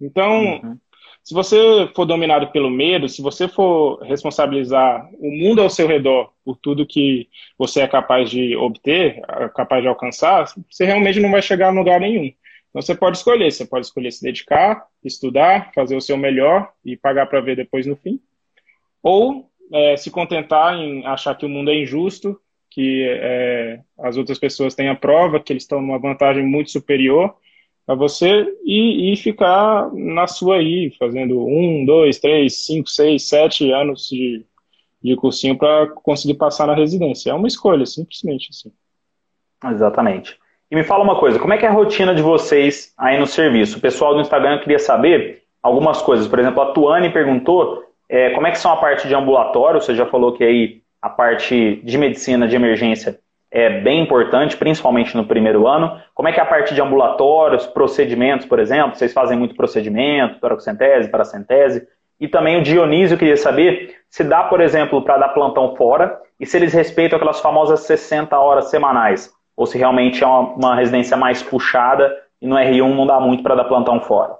[0.00, 0.78] Então, uhum.
[1.24, 1.56] se você
[1.96, 6.86] for dominado pelo medo, se você for responsabilizar o mundo ao seu redor por tudo
[6.86, 7.28] que
[7.58, 11.72] você é capaz de obter, é capaz de alcançar, você realmente não vai chegar a
[11.72, 12.32] lugar nenhum.
[12.70, 16.96] Então você pode escolher, você pode escolher se dedicar, estudar, fazer o seu melhor e
[16.96, 18.20] pagar para ver depois no fim.
[19.02, 22.40] Ou é, se contentar em achar que o mundo é injusto
[22.74, 27.34] que é, as outras pessoas têm a prova, que eles estão numa vantagem muito superior
[27.86, 33.70] a você e, e ficar na sua aí, fazendo um, dois, três, cinco, seis, sete
[33.70, 34.44] anos de,
[35.02, 37.30] de cursinho para conseguir passar na residência.
[37.30, 38.72] É uma escolha, simplesmente assim.
[39.70, 40.38] Exatamente.
[40.70, 43.26] E me fala uma coisa, como é que é a rotina de vocês aí no
[43.26, 43.76] serviço?
[43.76, 46.26] O pessoal do Instagram queria saber algumas coisas.
[46.26, 49.94] Por exemplo, a Tuane perguntou é, como é que são a parte de ambulatório, você
[49.94, 53.18] já falou que aí a parte de medicina de emergência
[53.50, 56.00] é bem importante, principalmente no primeiro ano.
[56.14, 58.96] Como é que é a parte de ambulatórios, procedimentos, por exemplo?
[58.96, 61.86] Vocês fazem muito procedimento, toracocentese, paracentese.
[62.18, 66.46] E também o Dionísio queria saber se dá, por exemplo, para dar plantão fora e
[66.46, 71.16] se eles respeitam aquelas famosas 60 horas semanais, ou se realmente é uma, uma residência
[71.16, 74.34] mais puxada e no R1 não dá muito para dar plantão fora.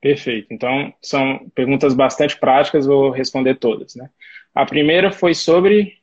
[0.00, 0.48] Perfeito.
[0.50, 3.94] Então, são perguntas bastante práticas, vou responder todas.
[3.94, 4.08] Né?
[4.56, 5.98] A primeira foi sobre.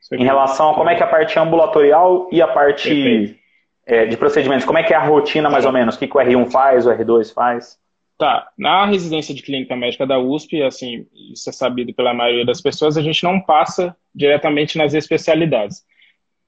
[0.00, 0.24] sobre...
[0.24, 3.38] Em relação a como é que é a parte ambulatorial e a parte
[3.86, 5.94] é, de procedimentos, como é que é a rotina mais ou menos?
[5.94, 7.78] O que, que o R1 faz, o R2 faz?
[8.16, 12.60] Tá, na residência de clínica médica da USP, assim, isso é sabido pela maioria das
[12.60, 15.84] pessoas, a gente não passa diretamente nas especialidades.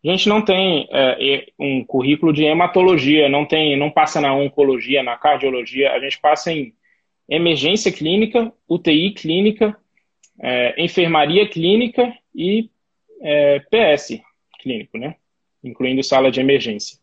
[0.02, 5.02] A gente não tem é, um currículo de hematologia, não tem, não passa na oncologia,
[5.02, 6.72] na cardiologia, a gente passa em
[7.28, 9.76] emergência clínica, UTI clínica,
[10.40, 12.70] é, enfermaria clínica e
[13.20, 14.20] é, PS
[14.61, 15.16] clínico, né?
[15.62, 16.98] Incluindo sala de emergência.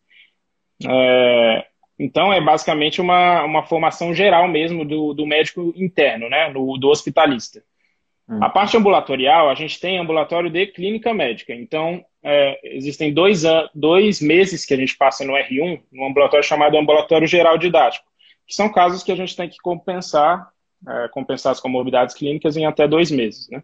[0.88, 1.66] É,
[2.00, 6.52] então, é basicamente uma, uma formação geral mesmo do, do médico interno, né?
[6.52, 7.64] Do, do hospitalista.
[8.30, 8.44] Hum.
[8.44, 11.54] A parte ambulatorial, a gente tem ambulatório de clínica médica.
[11.54, 16.78] Então, é, existem dois, dois meses que a gente passa no R1, num ambulatório chamado
[16.78, 18.06] ambulatório geral didático,
[18.46, 20.50] que são casos que a gente tem que compensar,
[20.88, 23.64] é, compensar as comorbidades clínicas em até dois meses, né?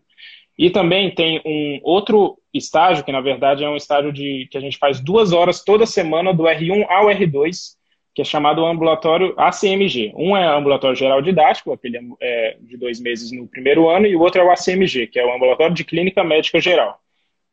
[0.57, 4.61] E também tem um outro estágio, que na verdade é um estágio de que a
[4.61, 7.75] gente faz duas horas toda semana do R1 ao R2,
[8.13, 10.13] que é chamado ambulatório ACMG.
[10.15, 14.21] Um é ambulatório geral didático, aquele é de dois meses no primeiro ano, e o
[14.21, 16.99] outro é o ACMG, que é o ambulatório de clínica médica geral.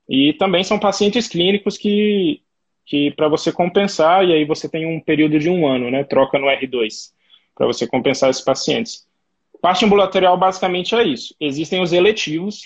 [0.07, 2.42] E também são pacientes clínicos que,
[2.85, 6.05] que para você compensar, e aí você tem um período de um ano, né?
[6.05, 7.12] Troca no R2,
[7.55, 9.09] para você compensar esses pacientes.
[9.61, 11.35] Parte ambulatorial basicamente é isso.
[11.40, 12.62] Existem os eletivos,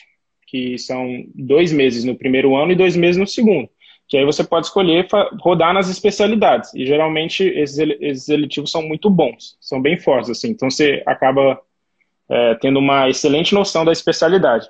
[0.46, 3.68] que são dois meses no primeiro ano e dois meses no segundo
[4.06, 5.06] que aí você pode escolher
[5.40, 6.72] rodar nas especialidades.
[6.74, 10.50] E geralmente esses, esses eletivos são muito bons, são bem fortes, assim.
[10.50, 11.60] Então você acaba
[12.28, 14.68] é, tendo uma excelente noção da especialidade.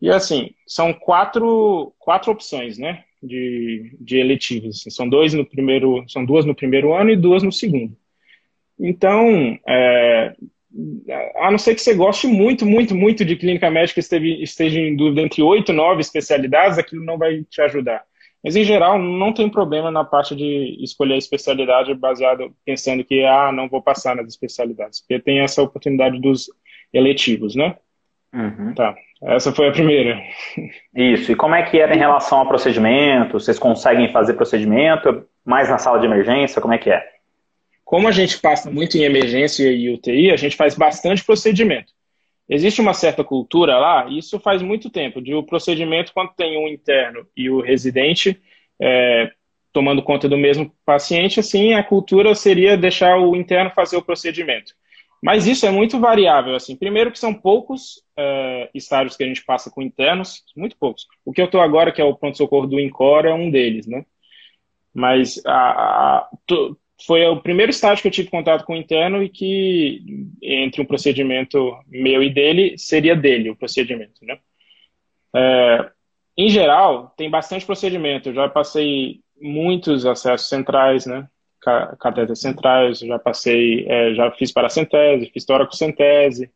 [0.00, 4.80] E assim, são quatro, quatro opções, né, de, de eletivos.
[4.80, 4.90] Assim.
[4.90, 7.96] São dois no primeiro, são duas no primeiro ano e duas no segundo.
[8.78, 10.34] Então, é,
[11.36, 14.96] a não ser que você goste muito, muito, muito de clínica médica e esteja em
[14.96, 18.02] dúvida entre oito, nove especialidades, aquilo não vai te ajudar.
[18.42, 23.24] Mas, em geral, não tem problema na parte de escolher a especialidade baseado, pensando que,
[23.24, 26.50] ah, não vou passar nas especialidades, porque tem essa oportunidade dos
[26.92, 27.76] eletivos, né?
[28.34, 28.74] Uhum.
[28.74, 30.20] Tá, essa foi a primeira.
[30.94, 33.40] Isso, e como é que era em relação ao procedimento?
[33.40, 36.60] Vocês conseguem fazer procedimento mais na sala de emergência?
[36.60, 37.13] Como é que é?
[37.94, 41.92] Como a gente passa muito em emergência e UTI, a gente faz bastante procedimento.
[42.48, 46.66] Existe uma certa cultura lá, isso faz muito tempo, de o procedimento, quando tem um
[46.66, 48.36] interno e o residente
[48.82, 49.30] é,
[49.72, 54.74] tomando conta do mesmo paciente, assim, a cultura seria deixar o interno fazer o procedimento.
[55.22, 56.74] Mas isso é muito variável, assim.
[56.74, 61.06] Primeiro que são poucos é, estágios que a gente passa com internos, muito poucos.
[61.24, 64.04] O que eu estou agora, que é o pronto-socorro do INCOR, é um deles, né?
[64.92, 66.28] Mas a, a,
[67.06, 70.02] foi o primeiro estágio que eu tive contato com o interno e que,
[70.40, 74.38] entre um procedimento meu e dele, seria dele o procedimento, né?
[75.34, 75.90] É,
[76.36, 78.28] em geral, tem bastante procedimento.
[78.28, 81.28] Eu já passei muitos acessos centrais, né?
[81.98, 86.50] Catetas centrais, já passei, é, já fiz paracentese, fiz toracocentese,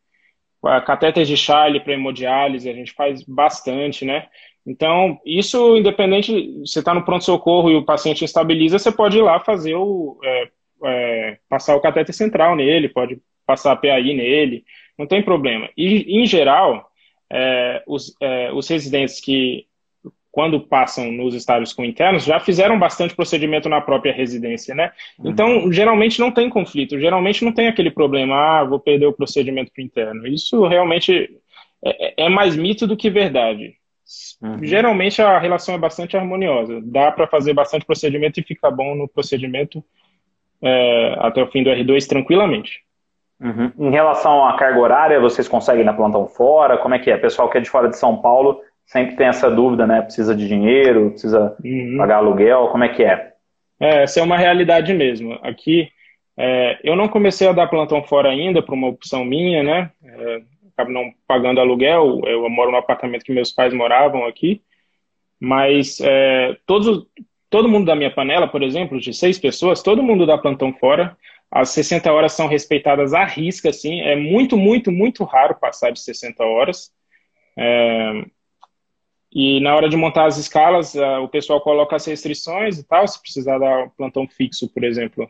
[0.84, 4.28] catetas de Charlie para hemodiálise, a gente faz bastante, né?
[4.68, 9.40] Então, isso independente, você está no pronto-socorro e o paciente estabiliza, você pode ir lá
[9.40, 10.18] fazer o.
[10.22, 10.48] É,
[10.84, 14.62] é, passar o catéter central nele, pode passar a PAI nele,
[14.96, 15.68] não tem problema.
[15.76, 16.90] E, em geral,
[17.32, 19.66] é, os, é, os residentes que,
[20.30, 24.92] quando passam nos estádios com internos, já fizeram bastante procedimento na própria residência, né?
[25.18, 25.30] Uhum.
[25.30, 29.72] Então, geralmente não tem conflito, geralmente não tem aquele problema, ah, vou perder o procedimento
[29.72, 30.26] para interno.
[30.26, 31.28] Isso realmente
[31.82, 33.78] é, é mais mito do que verdade.
[34.42, 34.58] Uhum.
[34.62, 36.80] Geralmente a relação é bastante harmoniosa.
[36.82, 39.84] Dá para fazer bastante procedimento e fica bom no procedimento
[40.62, 42.80] é, até o fim do R2 tranquilamente.
[43.40, 43.72] Uhum.
[43.78, 46.78] Em relação à carga horária, vocês conseguem na plantão fora?
[46.78, 47.16] Como é que é?
[47.16, 50.00] Pessoal que é de fora de São Paulo sempre tem essa dúvida, né?
[50.02, 51.96] Precisa de dinheiro, precisa uhum.
[51.98, 53.32] pagar aluguel, como é que é?
[53.78, 55.38] É, essa é uma realidade mesmo.
[55.42, 55.88] Aqui,
[56.36, 59.90] é, eu não comecei a dar plantão fora ainda, por uma opção minha, né?
[60.02, 60.40] É,
[60.78, 64.62] acabo não pagando aluguel, eu moro no apartamento que meus pais moravam aqui,
[65.40, 67.04] mas é, todos,
[67.50, 71.16] todo mundo da minha panela, por exemplo, de seis pessoas, todo mundo dá plantão fora,
[71.50, 76.00] as 60 horas são respeitadas à risca, assim, é muito, muito, muito raro passar de
[76.00, 76.92] 60 horas.
[77.56, 78.24] É,
[79.32, 83.06] e na hora de montar as escalas, o pessoal coloca as restrições e tal.
[83.06, 85.28] Se precisar dar plantão fixo, por exemplo,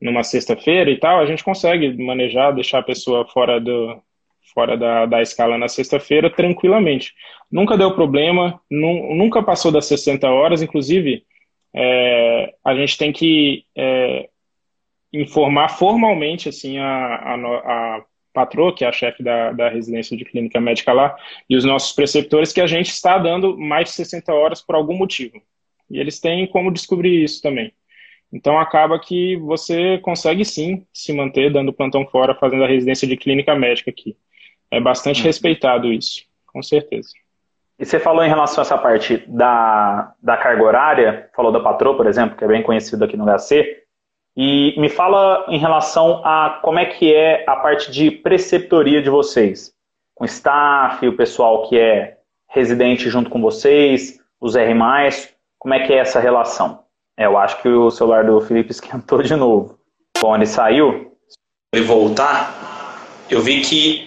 [0.00, 4.02] numa sexta-feira e tal, a gente consegue manejar, deixar a pessoa fora, do,
[4.52, 7.14] fora da, da escala na sexta-feira tranquilamente.
[7.50, 11.24] Nunca deu problema, nunca passou das 60 horas, inclusive
[11.74, 14.28] é, a gente tem que é,
[15.12, 20.24] informar formalmente assim a, a, a patroa, que é a chefe da, da residência de
[20.24, 21.16] clínica médica lá,
[21.48, 24.94] e os nossos preceptores, que a gente está dando mais de 60 horas por algum
[24.94, 25.40] motivo.
[25.90, 27.72] E eles têm como descobrir isso também.
[28.32, 33.16] Então acaba que você consegue sim se manter dando plantão fora, fazendo a residência de
[33.16, 34.16] clínica médica aqui.
[34.70, 35.26] É bastante uhum.
[35.26, 37.10] respeitado isso, com certeza.
[37.78, 41.96] E você falou em relação a essa parte da, da carga horária, falou da patroa,
[41.96, 43.82] por exemplo, que é bem conhecido aqui no HC.
[44.34, 49.10] E me fala em relação a como é que é a parte de preceptoria de
[49.10, 49.72] vocês,
[50.14, 54.74] com staff, o pessoal que é residente junto com vocês, os R+,
[55.58, 56.84] como é que é essa relação?
[57.18, 59.78] É, eu acho que o celular do Felipe esquentou de novo.
[60.20, 61.12] Bom, ele saiu.
[61.74, 62.54] Ele voltar,
[63.28, 64.05] eu vi que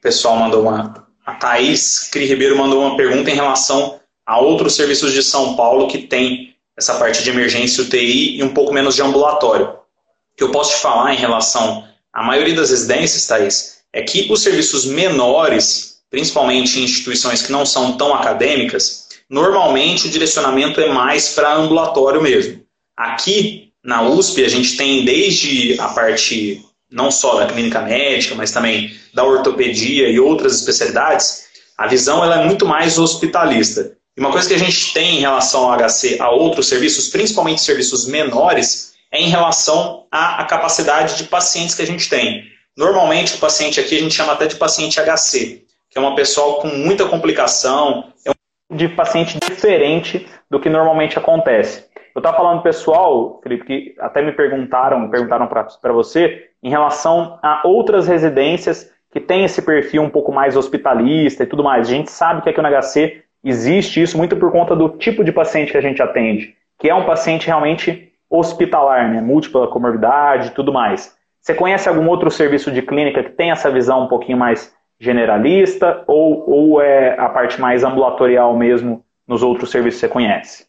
[0.00, 1.06] o pessoal mandou uma.
[1.26, 5.88] A Thaís Cri Ribeiro mandou uma pergunta em relação a outros serviços de São Paulo
[5.88, 9.66] que tem essa parte de emergência UTI e um pouco menos de ambulatório.
[9.66, 14.26] O que eu posso te falar em relação à maioria das residências, Thaís, é que
[14.32, 20.88] os serviços menores, principalmente em instituições que não são tão acadêmicas, normalmente o direcionamento é
[20.88, 22.62] mais para ambulatório mesmo.
[22.96, 28.50] Aqui na USP a gente tem desde a parte não só da clínica médica, mas
[28.50, 33.96] também da ortopedia e outras especialidades, a visão ela é muito mais hospitalista.
[34.16, 37.62] E uma coisa que a gente tem em relação ao HC a outros serviços, principalmente
[37.62, 42.44] serviços menores, é em relação à, capacidade de pacientes que a gente tem.
[42.76, 46.60] Normalmente, o paciente aqui a gente chama até de paciente HC, que é uma pessoa
[46.60, 51.84] com muita complicação, é um de paciente diferente do que normalmente acontece.
[52.14, 57.62] Eu estava falando pessoal, Felipe, que até me perguntaram, perguntaram para você, em relação a
[57.64, 61.88] outras residências que têm esse perfil um pouco mais hospitalista e tudo mais.
[61.88, 65.32] A gente sabe que aqui no HC existe isso muito por conta do tipo de
[65.32, 69.20] paciente que a gente atende, que é um paciente realmente hospitalar, né?
[69.20, 71.16] múltipla comorbidade e tudo mais.
[71.40, 76.04] Você conhece algum outro serviço de clínica que tem essa visão um pouquinho mais generalista
[76.06, 80.66] ou, ou é a parte mais ambulatorial mesmo nos outros serviços que você conhece?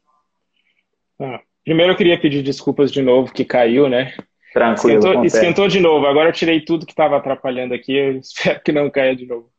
[1.19, 4.13] Ah, primeiro eu queria pedir desculpas de novo que caiu, né?
[4.54, 4.98] Tranquilo.
[5.00, 6.06] Esquentou, esquentou de novo.
[6.06, 7.96] Agora eu tirei tudo que estava atrapalhando aqui.
[7.96, 9.50] Eu espero que não caia de novo.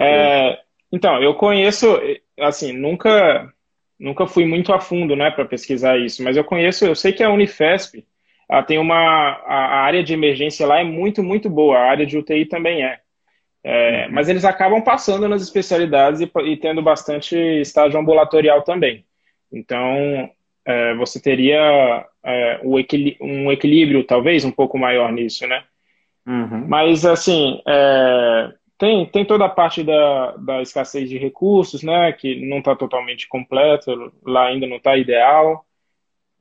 [0.00, 0.58] É,
[0.90, 1.86] então, eu conheço,
[2.40, 3.52] assim, nunca
[3.98, 7.22] nunca fui muito a fundo, né, para pesquisar isso, mas eu conheço, eu sei que
[7.22, 8.04] a Unifesp
[8.48, 12.16] ela tem uma a, área de emergência lá é muito muito boa, a área de
[12.16, 13.00] UTI também é.
[13.64, 14.12] é uhum.
[14.12, 19.04] Mas eles acabam passando nas especialidades e, e tendo bastante estágio ambulatorial também.
[19.50, 20.30] Então,
[20.66, 25.62] é, você teria é, um equilíbrio, talvez, um pouco maior nisso, né?
[26.26, 26.66] Uhum.
[26.66, 32.46] Mas, assim, é, tem, tem toda a parte da, da escassez de recursos, né, que
[32.48, 35.64] não está totalmente completa, lá ainda não está ideal,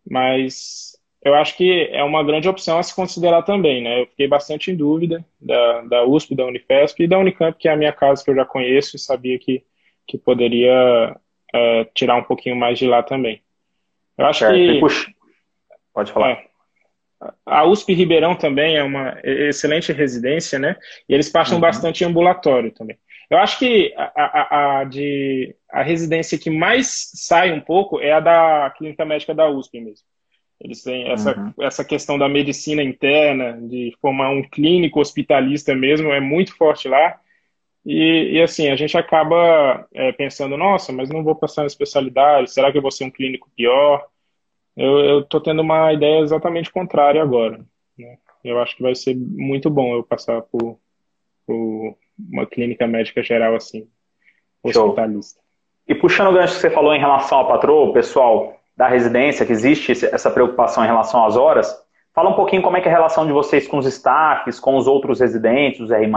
[0.09, 4.27] mas eu acho que é uma grande opção a se considerar também, né, eu fiquei
[4.27, 7.93] bastante em dúvida da, da USP, da Unifesp e da Unicamp, que é a minha
[7.93, 9.63] casa que eu já conheço e sabia que,
[10.07, 11.15] que poderia
[11.53, 13.44] é, tirar um pouquinho mais de lá também.
[14.17, 14.55] Eu acho certo.
[14.55, 14.79] que...
[14.79, 15.11] Puxa.
[15.93, 16.31] Pode falar.
[16.31, 16.45] É,
[17.45, 20.75] a USP Ribeirão também é uma excelente residência, né?
[21.07, 21.61] E eles passam uhum.
[21.61, 22.97] bastante em ambulatório também.
[23.29, 28.11] Eu acho que a, a, a, de, a residência que mais sai um pouco é
[28.11, 30.05] a da Clínica Médica da USP mesmo.
[30.61, 31.53] Eles têm essa, uhum.
[31.61, 37.19] essa questão da medicina interna, de formar um clínico hospitalista mesmo, é muito forte lá.
[37.85, 42.51] E, e assim, a gente acaba é, pensando, nossa, mas não vou passar na especialidade,
[42.51, 44.03] será que eu vou ser um clínico pior?
[44.75, 47.63] Eu estou tendo uma ideia exatamente contrária agora.
[47.97, 48.17] Né?
[48.43, 50.79] Eu acho que vai ser muito bom eu passar por,
[51.45, 53.87] por uma clínica médica geral assim,
[54.63, 55.39] hospitalista.
[55.39, 55.45] Show.
[55.87, 59.51] E puxando o gancho que você falou em relação ao patrão, pessoal da residência, que
[59.51, 61.73] existe essa preocupação em relação às horas,
[62.13, 64.75] fala um pouquinho como é que é a relação de vocês com os staffs, com
[64.75, 66.09] os outros residentes, os R+,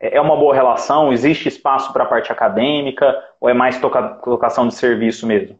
[0.00, 1.12] É, é uma boa relação?
[1.12, 3.22] Existe espaço para a parte acadêmica?
[3.40, 5.58] Ou é mais tocação de serviço mesmo?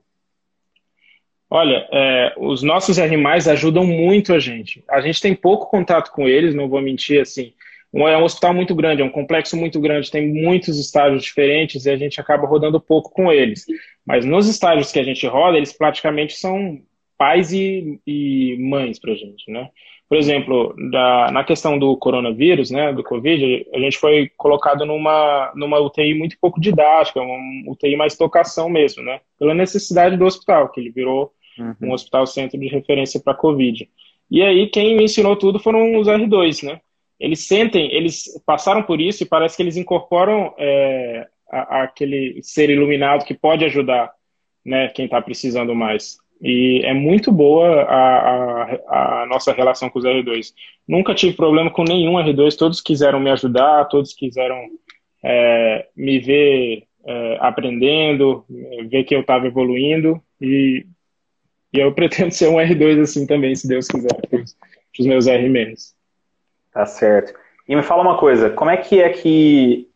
[1.50, 3.16] Olha, é, os nossos R+,
[3.50, 4.82] ajudam muito a gente.
[4.88, 7.52] A gente tem pouco contato com eles, não vou mentir, assim.
[7.94, 11.90] É um hospital muito grande, é um complexo muito grande, tem muitos estágios diferentes e
[11.90, 13.64] a gente acaba rodando pouco com eles.
[14.04, 16.80] Mas nos estágios que a gente roda, eles praticamente são
[17.16, 19.70] pais e, e mães para a gente, né?
[20.08, 25.50] Por exemplo, da, na questão do coronavírus, né, do Covid, a gente foi colocado numa,
[25.54, 29.20] numa UTI muito pouco didática, uma UTI mais tocação mesmo, né?
[29.38, 31.74] Pela necessidade do hospital, que ele virou uhum.
[31.82, 33.88] um hospital centro de referência para Covid.
[34.30, 36.80] E aí, quem me ensinou tudo foram os R2, né?
[37.18, 42.40] Eles sentem, eles passaram por isso e parece que eles incorporam é, a, a aquele
[42.42, 44.12] ser iluminado que pode ajudar
[44.64, 46.16] né, quem está precisando mais.
[46.40, 50.52] E é muito boa a, a, a, nossa relação com os R2.
[50.86, 54.58] Nunca tive problema com nenhum R2, todos quiseram me ajudar, todos quiseram
[55.24, 58.44] é, me ver é, aprendendo,
[58.88, 60.84] ver que eu estava evoluindo, e,
[61.72, 65.74] e, eu pretendo ser um R2 assim também, se Deus quiser, para os meus R-.
[66.72, 67.32] Tá certo.
[67.68, 69.88] E me fala uma coisa, como é que é que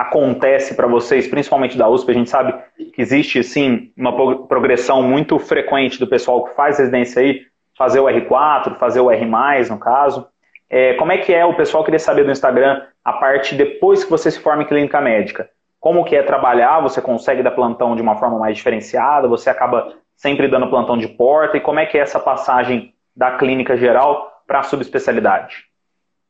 [0.00, 2.54] acontece para vocês, principalmente da USP, a gente sabe
[2.94, 7.42] que existe, sim, uma progressão muito frequente do pessoal que faz residência aí,
[7.76, 9.26] fazer o R4, fazer o R+,
[9.68, 10.26] no caso.
[10.70, 14.10] É, como é que é, o pessoal queria saber do Instagram, a parte depois que
[14.10, 15.50] você se forma em clínica médica.
[15.78, 19.94] Como que é trabalhar, você consegue dar plantão de uma forma mais diferenciada, você acaba
[20.16, 24.42] sempre dando plantão de porta, e como é que é essa passagem da clínica geral
[24.46, 25.64] para a subespecialidade?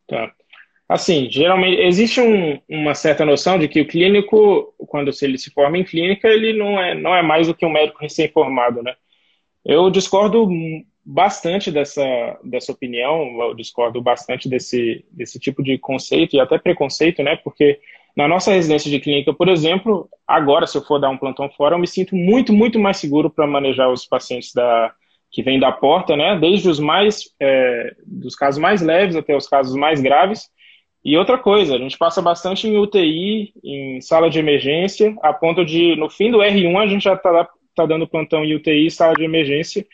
[0.08, 0.28] Tá.
[0.90, 5.78] Assim, geralmente existe um, uma certa noção de que o clínico, quando ele se forma
[5.78, 8.96] em clínica, ele não é, não é mais do que um médico recém-formado, né?
[9.64, 10.48] Eu discordo
[11.04, 12.02] bastante dessa,
[12.42, 17.36] dessa opinião, eu discordo bastante desse, desse tipo de conceito e até preconceito, né?
[17.36, 17.78] Porque
[18.16, 21.76] na nossa residência de clínica, por exemplo, agora, se eu for dar um plantão fora,
[21.76, 24.92] eu me sinto muito, muito mais seguro para manejar os pacientes da,
[25.30, 26.36] que vêm da porta, né?
[26.36, 30.50] Desde os mais, é, dos casos mais leves até os casos mais graves
[31.04, 35.64] e outra coisa, a gente passa bastante em UTI, em sala de emergência, a ponto
[35.64, 39.14] de, no fim do R1, a gente já está tá dando plantão em UTI, sala
[39.14, 39.86] de emergência,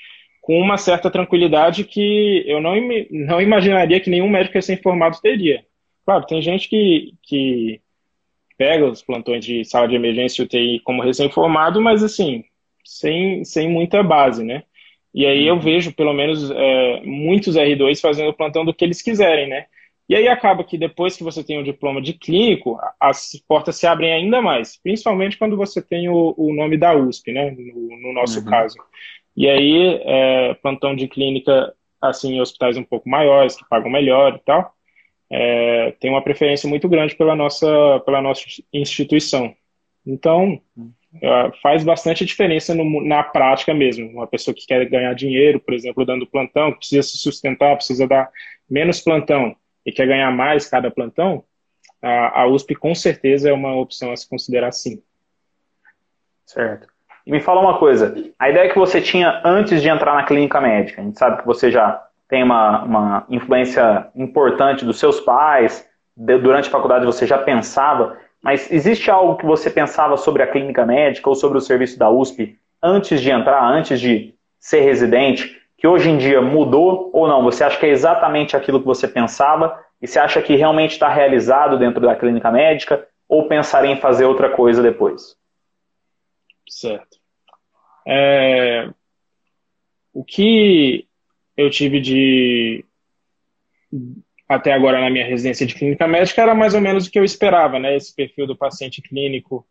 [0.42, 2.74] com uma certa tranquilidade que eu não,
[3.10, 5.64] não imaginaria que nenhum médico recém-formado teria.
[6.04, 7.80] Claro, tem gente que, que
[8.58, 12.44] pega os plantões de sala de emergência e UTI como recém-formado, mas assim,
[12.84, 14.64] sem, sem muita base, né?
[15.14, 15.60] E aí eu uhum.
[15.60, 19.66] vejo, pelo menos, é, muitos R2 fazendo plantão do que eles quiserem, né?
[20.08, 23.86] E aí acaba que depois que você tem o diploma de clínico, as portas se
[23.86, 28.12] abrem ainda mais, principalmente quando você tem o, o nome da USP, né, no, no
[28.12, 28.46] nosso uhum.
[28.46, 28.76] caso.
[29.36, 34.36] E aí, é, plantão de clínica, assim, em hospitais um pouco maiores, que pagam melhor
[34.36, 34.72] e tal,
[35.28, 38.42] é, tem uma preferência muito grande pela nossa, pela nossa
[38.72, 39.54] instituição.
[40.06, 40.60] Então,
[41.20, 44.08] é, faz bastante diferença no, na prática mesmo.
[44.08, 48.06] Uma pessoa que quer ganhar dinheiro, por exemplo, dando plantão, que precisa se sustentar, precisa
[48.06, 48.30] dar
[48.70, 51.44] menos plantão, e quer ganhar mais cada plantão,
[52.02, 55.00] a, a USP com certeza é uma opção a se considerar sim.
[56.44, 56.88] Certo.
[57.24, 60.60] E me fala uma coisa, a ideia que você tinha antes de entrar na clínica
[60.60, 65.88] médica, a gente sabe que você já tem uma, uma influência importante dos seus pais,
[66.16, 70.46] de, durante a faculdade você já pensava, mas existe algo que você pensava sobre a
[70.46, 75.60] clínica médica ou sobre o serviço da USP antes de entrar, antes de ser residente,
[75.86, 77.44] que hoje em dia mudou ou não?
[77.44, 81.08] Você acha que é exatamente aquilo que você pensava e você acha que realmente está
[81.08, 85.36] realizado dentro da clínica médica ou pensaria em fazer outra coisa depois?
[86.68, 87.18] Certo.
[88.04, 88.90] É...
[90.12, 91.06] O que
[91.56, 92.84] eu tive de
[94.48, 97.24] até agora na minha residência de clínica médica era mais ou menos o que eu
[97.24, 97.94] esperava, né?
[97.94, 99.64] Esse perfil do paciente clínico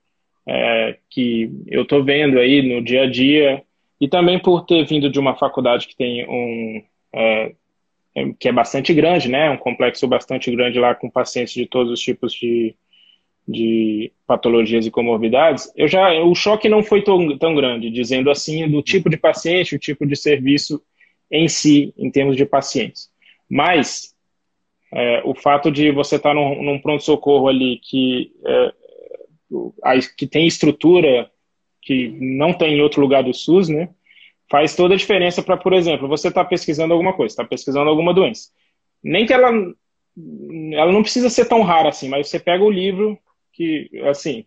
[0.48, 3.62] é, que eu estou vendo aí no dia a dia,
[4.06, 7.56] e também por ter vindo de uma faculdade que tem um é,
[8.14, 11.92] é, que é bastante grande, né, um complexo bastante grande lá com pacientes de todos
[11.92, 12.76] os tipos de,
[13.48, 18.70] de patologias e comorbidades, eu já o choque não foi tão, tão grande, dizendo assim
[18.70, 20.80] do tipo de paciente, o tipo de serviço
[21.32, 23.10] em si, em termos de pacientes.
[23.50, 24.16] Mas
[24.94, 31.32] é, o fato de você estar num, num pronto-socorro ali que, é, que tem estrutura
[31.86, 33.90] que não tem em outro lugar do SUS, né?
[34.50, 38.14] Faz toda a diferença para, por exemplo, você está pesquisando alguma coisa, está pesquisando alguma
[38.14, 38.50] doença.
[39.04, 39.50] Nem que ela,
[40.74, 43.18] ela não precisa ser tão rara assim, mas você pega o livro
[43.54, 44.46] que, assim,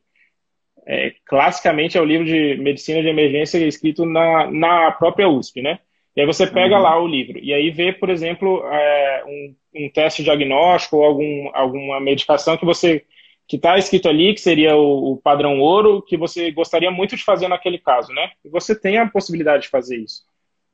[0.85, 5.79] é, classicamente é o livro de medicina de emergência escrito na, na própria USP, né?
[6.17, 6.83] E aí você pega uhum.
[6.83, 11.51] lá o livro e aí vê, por exemplo, é, um, um, teste diagnóstico ou algum,
[11.55, 13.05] alguma medicação que você
[13.49, 17.25] que está escrito ali, que seria o, o, padrão ouro, que você gostaria muito de
[17.25, 18.31] fazer naquele caso, né?
[18.45, 20.23] E você tem a possibilidade de fazer isso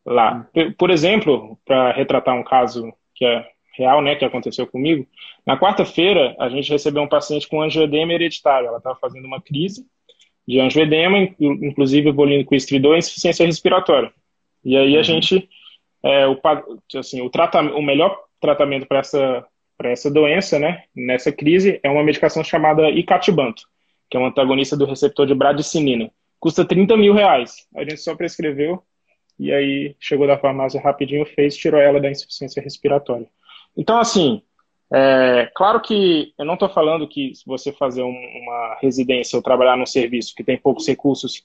[0.05, 0.47] lá.
[0.77, 5.07] Por exemplo, para retratar um caso que é real, né, que aconteceu comigo,
[5.47, 8.69] na quarta-feira a gente recebeu um paciente com angioedema hereditário.
[8.69, 9.87] Ela estava fazendo uma crise
[10.47, 14.13] de angioedema, inclusive evoluindo com estridor e insuficiência respiratória.
[14.65, 15.05] E aí a uhum.
[15.05, 15.49] gente,
[16.03, 16.39] é, o,
[16.99, 19.47] assim, o, tratamento, o melhor tratamento para essa
[19.77, 23.65] para essa doença, né, nessa crise, é uma medicação chamada icatibanto,
[24.11, 26.11] que é um antagonista do receptor de bradicinina.
[26.39, 27.67] Custa 30 mil reais.
[27.75, 28.83] A gente só prescreveu
[29.39, 33.27] e aí chegou da farmácia rapidinho, fez, tirou ela da insuficiência respiratória.
[33.77, 34.43] Então, assim,
[34.93, 39.43] é, claro que eu não estou falando que se você fazer um, uma residência ou
[39.43, 41.45] trabalhar num serviço que tem poucos recursos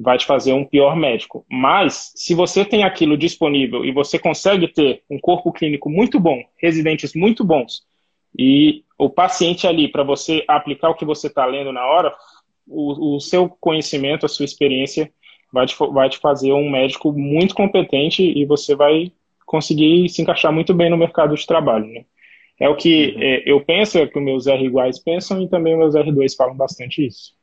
[0.00, 1.44] vai te fazer um pior médico.
[1.50, 6.42] Mas, se você tem aquilo disponível e você consegue ter um corpo clínico muito bom,
[6.56, 7.82] residentes muito bons,
[8.36, 12.14] e o paciente ali, para você aplicar o que você está lendo na hora,
[12.66, 15.12] o, o, seu conhecimento, a sua experiência
[15.52, 19.12] vai te, vai te fazer um médico muito competente e você vai
[19.44, 21.86] conseguir se encaixar muito bem no mercado de trabalho.
[21.86, 22.04] Né?
[22.58, 23.22] É o que uhum.
[23.22, 26.36] é, eu penso, é o que meus R iguais pensam e também os meus R2
[26.36, 27.34] falam bastante isso.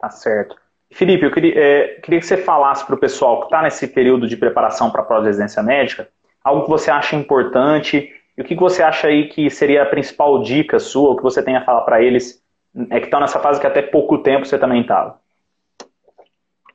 [0.00, 0.56] Tá certo.
[0.92, 4.28] Felipe, eu queria, é, queria que você falasse para o pessoal que está nesse período
[4.28, 6.08] de preparação para a pós-residência médica,
[6.44, 10.42] algo que você acha importante e o que você acha aí que seria a principal
[10.42, 12.42] dica sua, o que você tem a falar para eles,
[12.90, 15.20] é que estão nessa fase que até pouco tempo você também estava.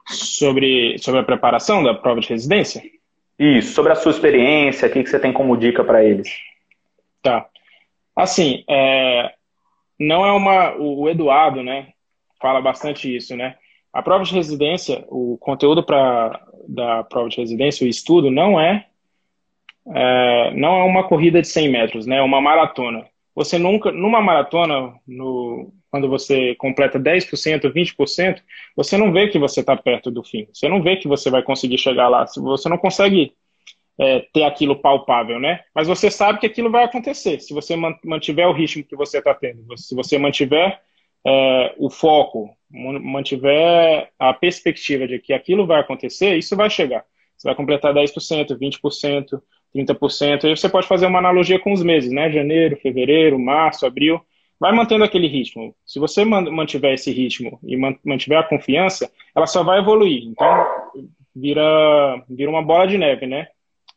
[0.09, 2.81] Sobre, sobre a preparação da prova de residência?
[3.37, 6.29] Isso, sobre a sua experiência, o que, que você tem como dica para eles?
[7.21, 7.47] Tá.
[8.15, 9.33] Assim, é,
[9.99, 10.75] não é uma.
[10.75, 11.89] O Eduardo, né,
[12.41, 13.55] fala bastante isso, né?
[13.97, 18.85] A prova de residência, o conteúdo pra, da prova de residência, o estudo, não é,
[19.91, 22.17] é, não é uma corrida de 100 metros, né?
[22.17, 23.07] É uma maratona.
[23.33, 28.43] Você nunca, numa maratona, no, quando você completa 10%, 20%,
[28.75, 30.47] você não vê que você está perto do fim.
[30.53, 32.23] Você não vê que você vai conseguir chegar lá.
[32.27, 33.33] Você não consegue
[33.99, 35.61] é, ter aquilo palpável, né?
[35.73, 37.39] Mas você sabe que aquilo vai acontecer.
[37.39, 37.75] Se você
[38.05, 40.79] mantiver o ritmo que você está tendo, se você mantiver
[41.25, 47.05] é, o foco, mantiver a perspectiva de que aquilo vai acontecer, isso vai chegar.
[47.37, 49.41] Você vai completar 10%, 20%,
[49.75, 50.45] 30%.
[50.45, 52.31] Aí você pode fazer uma analogia com os meses, né?
[52.31, 54.19] Janeiro, fevereiro, março, abril.
[54.59, 55.75] Vai mantendo aquele ritmo.
[55.85, 60.23] Se você mantiver esse ritmo e mantiver a confiança, ela só vai evoluir.
[60.23, 60.65] Então,
[61.35, 63.47] vira, vira uma bola de neve, né?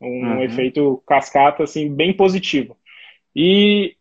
[0.00, 0.42] Um uhum.
[0.42, 2.76] efeito cascata, assim, bem positivo.
[3.34, 3.96] E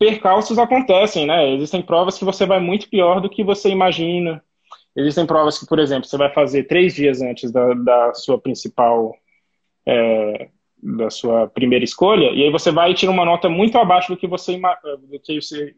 [0.00, 1.52] percalços acontecem, né?
[1.52, 4.42] Existem provas que você vai muito pior do que você imagina.
[4.96, 9.14] Existem provas que, por exemplo, você vai fazer três dias antes da, da sua principal,
[9.86, 10.48] é,
[10.82, 14.16] da sua primeira escolha, e aí você vai e tira uma nota muito abaixo do
[14.16, 15.74] que você, do que você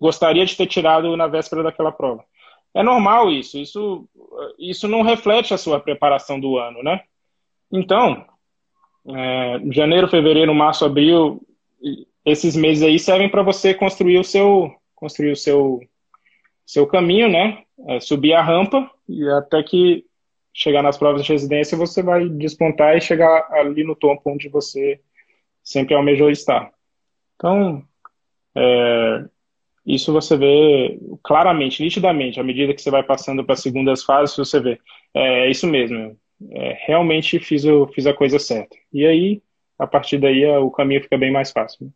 [0.00, 2.24] gostaria de ter tirado na véspera daquela prova.
[2.72, 4.08] É normal isso, isso,
[4.60, 7.00] isso não reflete a sua preparação do ano, né?
[7.72, 8.24] Então,
[9.08, 11.42] é, janeiro, fevereiro, março, abril,
[12.26, 15.80] esses meses aí servem para você construir o seu construir o seu
[16.66, 17.62] seu caminho, né?
[17.88, 20.04] É, subir a rampa e até que
[20.52, 25.00] chegar nas provas de residência você vai despontar e chegar ali no topo onde você
[25.62, 26.72] sempre almejou estar.
[27.36, 27.82] Então,
[28.56, 29.24] é,
[29.84, 34.36] isso você vê claramente, nitidamente, à medida que você vai passando para as segundas fases,
[34.36, 34.80] você vê.
[35.14, 36.18] É, é isso mesmo.
[36.50, 38.76] É, realmente fiz, o, fiz a coisa certa.
[38.92, 39.42] E aí,
[39.78, 41.92] a partir daí, o caminho fica bem mais fácil.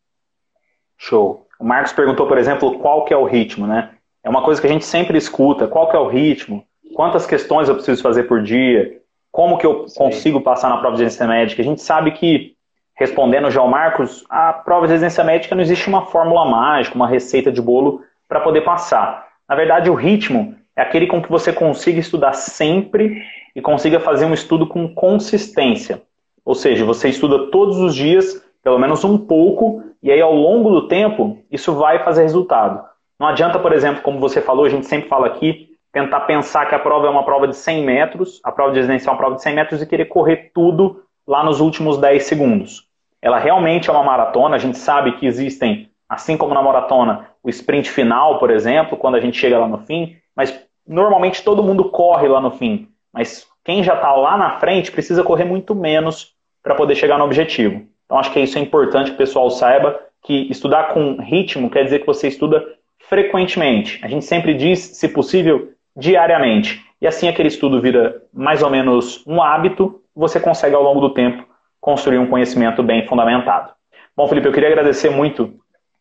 [1.01, 1.47] Show.
[1.59, 3.91] O Marcos perguntou, por exemplo, qual que é o ritmo, né?
[4.23, 5.67] É uma coisa que a gente sempre escuta.
[5.67, 6.63] Qual que é o ritmo?
[6.95, 9.01] Quantas questões eu preciso fazer por dia?
[9.33, 9.99] Como que eu Sim.
[9.99, 11.63] consigo passar na prova de residência médica?
[11.63, 12.55] A gente sabe que,
[12.95, 17.09] respondendo já ao Marcos, a prova de residência médica não existe uma fórmula mágica, uma
[17.09, 19.27] receita de bolo para poder passar.
[19.49, 23.23] Na verdade, o ritmo é aquele com que você consiga estudar sempre
[23.57, 26.03] e consiga fazer um estudo com consistência.
[26.45, 30.71] Ou seja, você estuda todos os dias, pelo menos um pouco, e aí, ao longo
[30.71, 32.83] do tempo, isso vai fazer resultado.
[33.19, 36.75] Não adianta, por exemplo, como você falou, a gente sempre fala aqui, tentar pensar que
[36.75, 39.37] a prova é uma prova de 100 metros, a prova de residência é uma prova
[39.37, 42.89] de 100 metros e querer correr tudo lá nos últimos 10 segundos.
[43.21, 47.51] Ela realmente é uma maratona, a gente sabe que existem, assim como na maratona, o
[47.51, 51.91] sprint final, por exemplo, quando a gente chega lá no fim, mas normalmente todo mundo
[51.91, 52.89] corre lá no fim.
[53.13, 57.25] Mas quem já está lá na frente precisa correr muito menos para poder chegar no
[57.25, 57.87] objetivo.
[58.11, 61.85] Então acho que isso é importante que o pessoal saiba que estudar com ritmo quer
[61.85, 62.67] dizer que você estuda
[63.09, 64.01] frequentemente.
[64.03, 66.85] A gente sempre diz, se possível, diariamente.
[67.01, 71.11] E assim aquele estudo vira mais ou menos um hábito, você consegue ao longo do
[71.11, 71.47] tempo
[71.81, 73.71] construir um conhecimento bem fundamentado.
[74.17, 75.55] Bom, Felipe, eu queria agradecer muito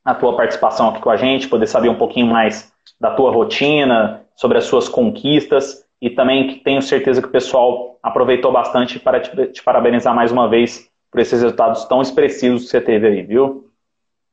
[0.03, 4.24] a tua participação aqui com a gente, poder saber um pouquinho mais da tua rotina,
[4.36, 9.20] sobre as suas conquistas e também que tenho certeza que o pessoal aproveitou bastante para
[9.20, 13.22] te, te parabenizar mais uma vez por esses resultados tão expressivos que você teve aí,
[13.24, 13.72] viu?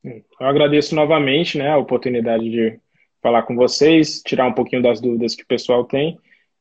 [0.05, 2.79] Eu agradeço novamente né, a oportunidade de
[3.23, 6.19] falar com vocês, tirar um pouquinho das dúvidas que o pessoal tem.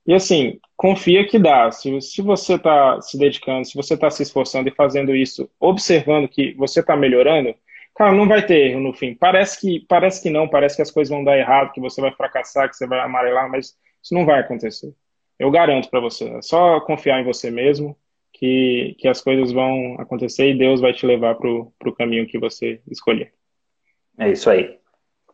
[0.07, 1.71] E assim, confia que dá.
[1.71, 6.27] Se, se você está se dedicando, se você está se esforçando e fazendo isso, observando
[6.27, 7.53] que você está melhorando,
[7.95, 9.15] cara, não vai ter erro no fim.
[9.15, 12.11] Parece que, parece que não, parece que as coisas vão dar errado, que você vai
[12.11, 14.93] fracassar, que você vai amarelar, mas isso não vai acontecer.
[15.37, 16.25] Eu garanto para você.
[16.29, 17.97] É só confiar em você mesmo
[18.37, 22.37] que, que as coisas vão acontecer e Deus vai te levar para o caminho que
[22.37, 23.31] você escolher.
[24.17, 24.77] É isso aí.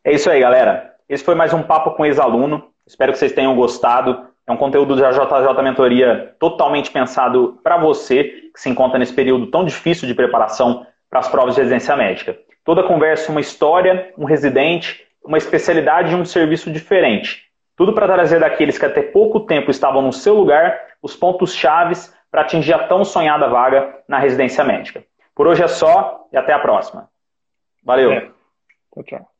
[0.03, 0.95] É isso aí, galera.
[1.09, 2.63] Esse foi mais um papo com ex-aluno.
[2.85, 4.27] Espero que vocês tenham gostado.
[4.47, 8.23] É um conteúdo da JJ Mentoria totalmente pensado para você
[8.53, 12.37] que se encontra nesse período tão difícil de preparação para as provas de residência médica.
[12.63, 17.45] Toda conversa, uma história, um residente, uma especialidade e um serviço diferente.
[17.75, 22.13] Tudo para trazer daqueles que até pouco tempo estavam no seu lugar os pontos chaves
[22.31, 25.03] para atingir a tão sonhada vaga na residência médica.
[25.35, 27.09] Por hoje é só e até a próxima.
[27.83, 28.11] Valeu.
[28.11, 28.31] É.
[28.93, 29.30] Tchau, tchau.